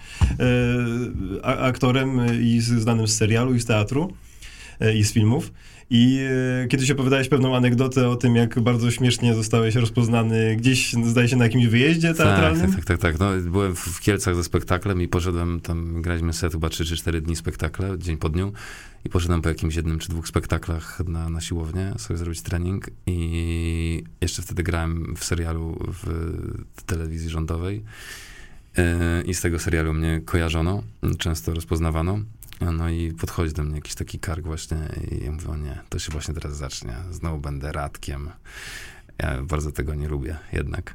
[1.41, 4.13] e, aktorem i znanym z serialu i z teatru
[4.81, 5.53] e, i z filmów.
[5.91, 6.21] I
[6.65, 11.37] e, kiedyś opowiadałeś pewną anegdotę o tym, jak bardzo śmiesznie zostałeś rozpoznany gdzieś, zdaje się,
[11.37, 12.73] na jakimś wyjeździe teatralnym.
[12.73, 13.19] Tak, tak, tak, tak.
[13.19, 17.21] No, byłem w Kielcach ze spektaklem i poszedłem tam, graliśmy set chyba 3 czy 4
[17.21, 18.53] dni spektakle, dzień po dniu
[19.05, 24.05] i poszedłem po jakimś jednym czy dwóch spektaklach na, na siłownię sobie zrobić trening i
[24.21, 27.85] jeszcze wtedy grałem w serialu w telewizji rządowej
[28.79, 30.83] Yy, i z tego serialu mnie kojarzono,
[31.19, 32.19] często rozpoznawano.
[32.61, 34.77] No i podchodzi do mnie jakiś taki kark właśnie
[35.11, 38.31] i ja mówię, o nie, to się właśnie teraz zacznie, znowu będę radkiem.
[39.19, 40.95] Ja bardzo tego nie lubię jednak.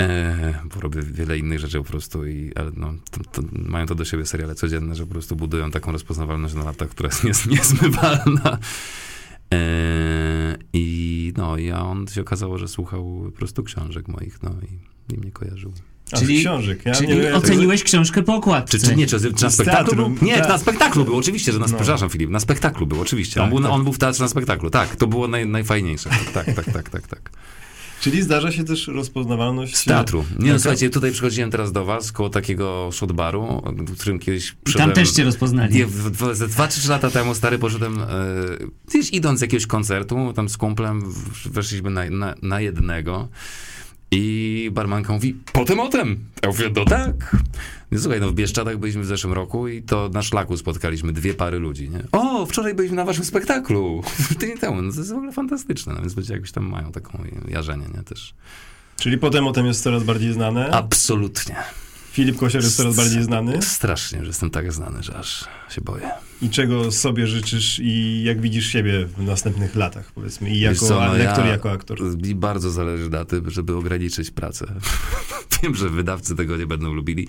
[0.00, 3.94] E, bo robię wiele innych rzeczy po prostu, i, ale no, to, to mają to
[3.94, 8.58] do siebie seriale codzienne, że po prostu budują taką rozpoznawalność na lata, która jest niezmywalna.
[9.54, 14.50] E, I no, i a on się okazało, że słuchał po prostu książek moich, no
[14.50, 15.72] i, i mnie kojarzył.
[16.18, 16.82] Czyli- książek.
[16.84, 18.78] Ja Czyli nie wiem, oceniłeś książkę po okładce.
[18.78, 20.26] Czy, czy nie, czy, czy na spektaklu teatru, był?
[20.28, 20.48] Nie, tak.
[20.48, 21.76] na spektaklu był, oczywiście, że na, No.
[21.76, 23.34] przepraszam Filip, na spektaklu był, oczywiście.
[23.34, 23.70] Tak, on, był, tak.
[23.72, 26.10] on był w teatrze na spektaklu, tak, to było naj, najfajniejsze.
[26.34, 27.30] Tak, tak, tak, tak, tak.
[28.00, 29.76] Czyli zdarza się też rozpoznawalność...
[29.76, 30.24] Z teatru.
[30.38, 34.50] Nie no, słuchajcie, tutaj przychodziłem teraz do was, koło takiego shotbaru, w którym kiedyś I
[34.52, 35.74] tam przyszedłem- też cię rozpoznali.
[35.74, 38.06] Nie, w- w- ze dwa, trzy lata temu, stary, poszedłem, e,
[38.88, 43.28] gdzieś idąc z jakiegoś koncertu, tam z kumplem, w- weszliśmy na, na, na jednego
[44.12, 46.24] i barmanka mówi, potem, otem.
[46.42, 47.36] Ja mówię, no tak.
[47.90, 51.34] No, słuchaj, no w Bieszczadach byliśmy w zeszłym roku i to na szlaku spotkaliśmy dwie
[51.34, 52.02] pary ludzi, nie?
[52.12, 54.02] O, wczoraj byliśmy na waszym spektaklu.
[54.38, 54.82] Tydzień temu.
[54.82, 58.02] No to jest w ogóle fantastyczne, no więc ludzie jakoś tam mają taką jarzenie, nie?
[58.02, 58.34] Też.
[58.96, 60.70] Czyli potem o tym jest coraz bardziej znane.
[60.70, 61.56] Absolutnie.
[62.12, 63.62] Filip Kosior jest coraz bardziej znany.
[63.62, 66.10] Strasznie, że jestem tak znany, że aż się boję.
[66.42, 70.88] I czego sobie życzysz i jak widzisz siebie w następnych latach, powiedzmy, i jako Wiesz
[70.88, 72.16] co, no lektor, ja- jako aktor.
[72.26, 74.66] Mi bardzo zależy na tym, żeby ograniczyć pracę.
[75.62, 77.28] Wiem, że wydawcy tego nie będą lubili,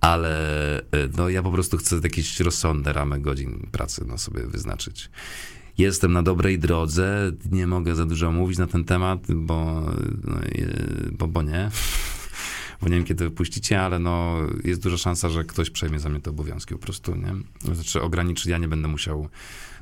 [0.00, 0.84] ale e,
[1.16, 5.10] no, ja po prostu chcę jakieś rozsądne ramy godzin pracy no, sobie wyznaczyć.
[5.78, 9.82] Jestem na dobrej drodze, nie mogę za dużo mówić na ten temat, bo,
[10.24, 10.36] no,
[11.12, 11.70] bo, bo nie.
[12.82, 16.20] Bo nie wiem, kiedy wypuścicie, ale no, jest duża szansa, że ktoś przejmie za mnie
[16.20, 17.34] te obowiązki po prostu, nie?
[17.74, 19.28] Znaczy ograniczyć, ja nie będę musiał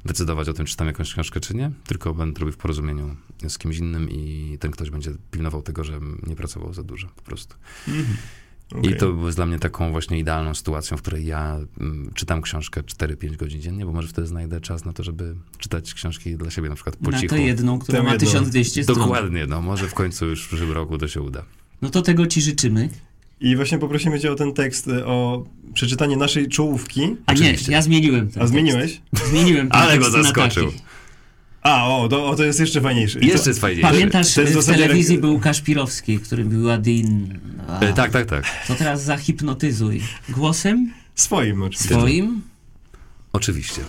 [0.04, 3.16] decydować o tym, czy tam jakąś książkę, czy nie, tylko będę robił w porozumieniu
[3.48, 7.22] z kimś innym i ten ktoś będzie pilnował tego, że nie pracował za dużo po
[7.22, 7.56] prostu.
[8.72, 8.90] Okej.
[8.90, 12.82] I to było dla mnie taką właśnie idealną sytuacją, w której ja mm, czytam książkę
[12.82, 16.68] 4-5 godzin dziennie, bo może wtedy znajdę czas na to, żeby czytać książki dla siebie
[16.68, 17.34] na przykład po Na cichu.
[17.34, 18.26] tę jedną, która ma jedną.
[18.26, 18.98] 1200 stron.
[18.98, 21.44] Dokładnie, no może w końcu już w przyszłym roku to się uda.
[21.82, 22.88] No to tego ci życzymy.
[23.40, 27.16] I właśnie poprosimy cię o ten tekst, e, o przeczytanie naszej czołówki.
[27.26, 27.68] A Oczywiście.
[27.68, 29.00] nie, ja zmieniłem ten A zmieniłeś?
[29.12, 29.30] tekst.
[29.30, 30.72] Zmieniłem ten Ale go zaskoczył.
[31.62, 33.20] A, o, to, o, to jest jeszcze fajniejsze.
[33.20, 33.90] Jeszcze to, jest fajniejsze.
[33.90, 37.38] Pamiętasz, To jest w telewizji rek- był Kaszpirowski, który był Adin.
[37.68, 38.44] A, E, tak, tak, tak.
[38.66, 40.02] To teraz zahipnotyzuj.
[40.28, 41.94] Głosem Swoim oczywiście.
[41.94, 42.42] swoim.
[43.32, 43.82] Oczywiście.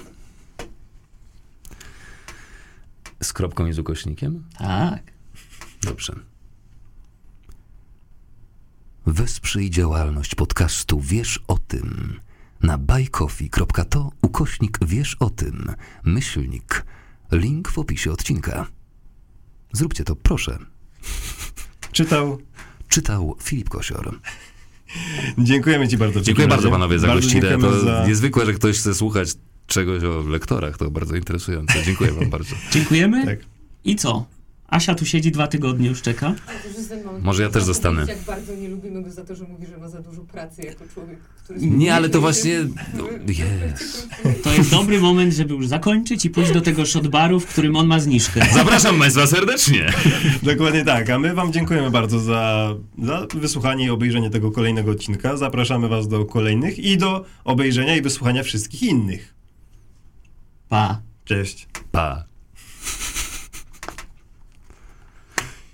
[3.24, 4.44] Z kropką i z ukośnikiem?
[4.58, 5.02] Tak.
[5.84, 6.14] Dobrze.
[9.14, 12.20] Wesprzyj działalność podcastu Wiesz o tym
[12.64, 15.72] na bajkofi.to ukośnik Wiesz o tym,
[16.04, 16.86] myślnik,
[17.32, 18.68] link w opisie odcinka.
[19.74, 20.58] Zróbcie to, proszę.
[21.92, 22.38] Czytał.
[22.88, 24.20] Czytał Filip Kosior.
[25.38, 26.22] Dziękujemy ci bardzo.
[26.22, 26.72] Dziękuję bardzo razie.
[26.72, 27.58] panowie za Bardzo gościnę.
[27.58, 29.30] To za- niezwykłe, że ktoś chce słuchać
[29.68, 30.78] czegoś o lektorach.
[30.78, 31.84] To bardzo interesujące.
[31.84, 32.56] Dziękuję wam bardzo.
[32.72, 33.26] Dziękujemy.
[33.26, 33.40] Tak.
[33.84, 34.26] I co?
[34.70, 36.34] Asia tu siedzi dwa tygodnie, już czeka.
[37.22, 38.06] Może ja też zostanę.
[38.08, 40.84] Jak bardzo nie lubimy go za to, że mówi, że ma za dużo pracy jako
[40.94, 41.60] człowiek, który...
[41.62, 42.60] Nie, ale to właśnie...
[42.98, 44.08] no, Jest.
[44.44, 47.88] To jest dobry moment, żeby już zakończyć i pójść do tego shotbaru, w którym on
[47.88, 48.42] ma zniżkę.
[48.54, 49.94] Zapraszam państwa serdecznie.
[50.44, 55.38] Dokładnie tak, a my wam dziękujemy bardzo za, za wysłuchanie i obejrzenie tego kolejnego odcinka.
[55.38, 59.34] Zapraszamy was do kolejnych i do obejrzenia i wysłuchania wszystkich innych.
[60.70, 61.02] Pa.
[61.26, 61.68] Cześć.
[61.92, 62.29] Pa.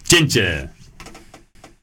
[0.07, 0.69] 正确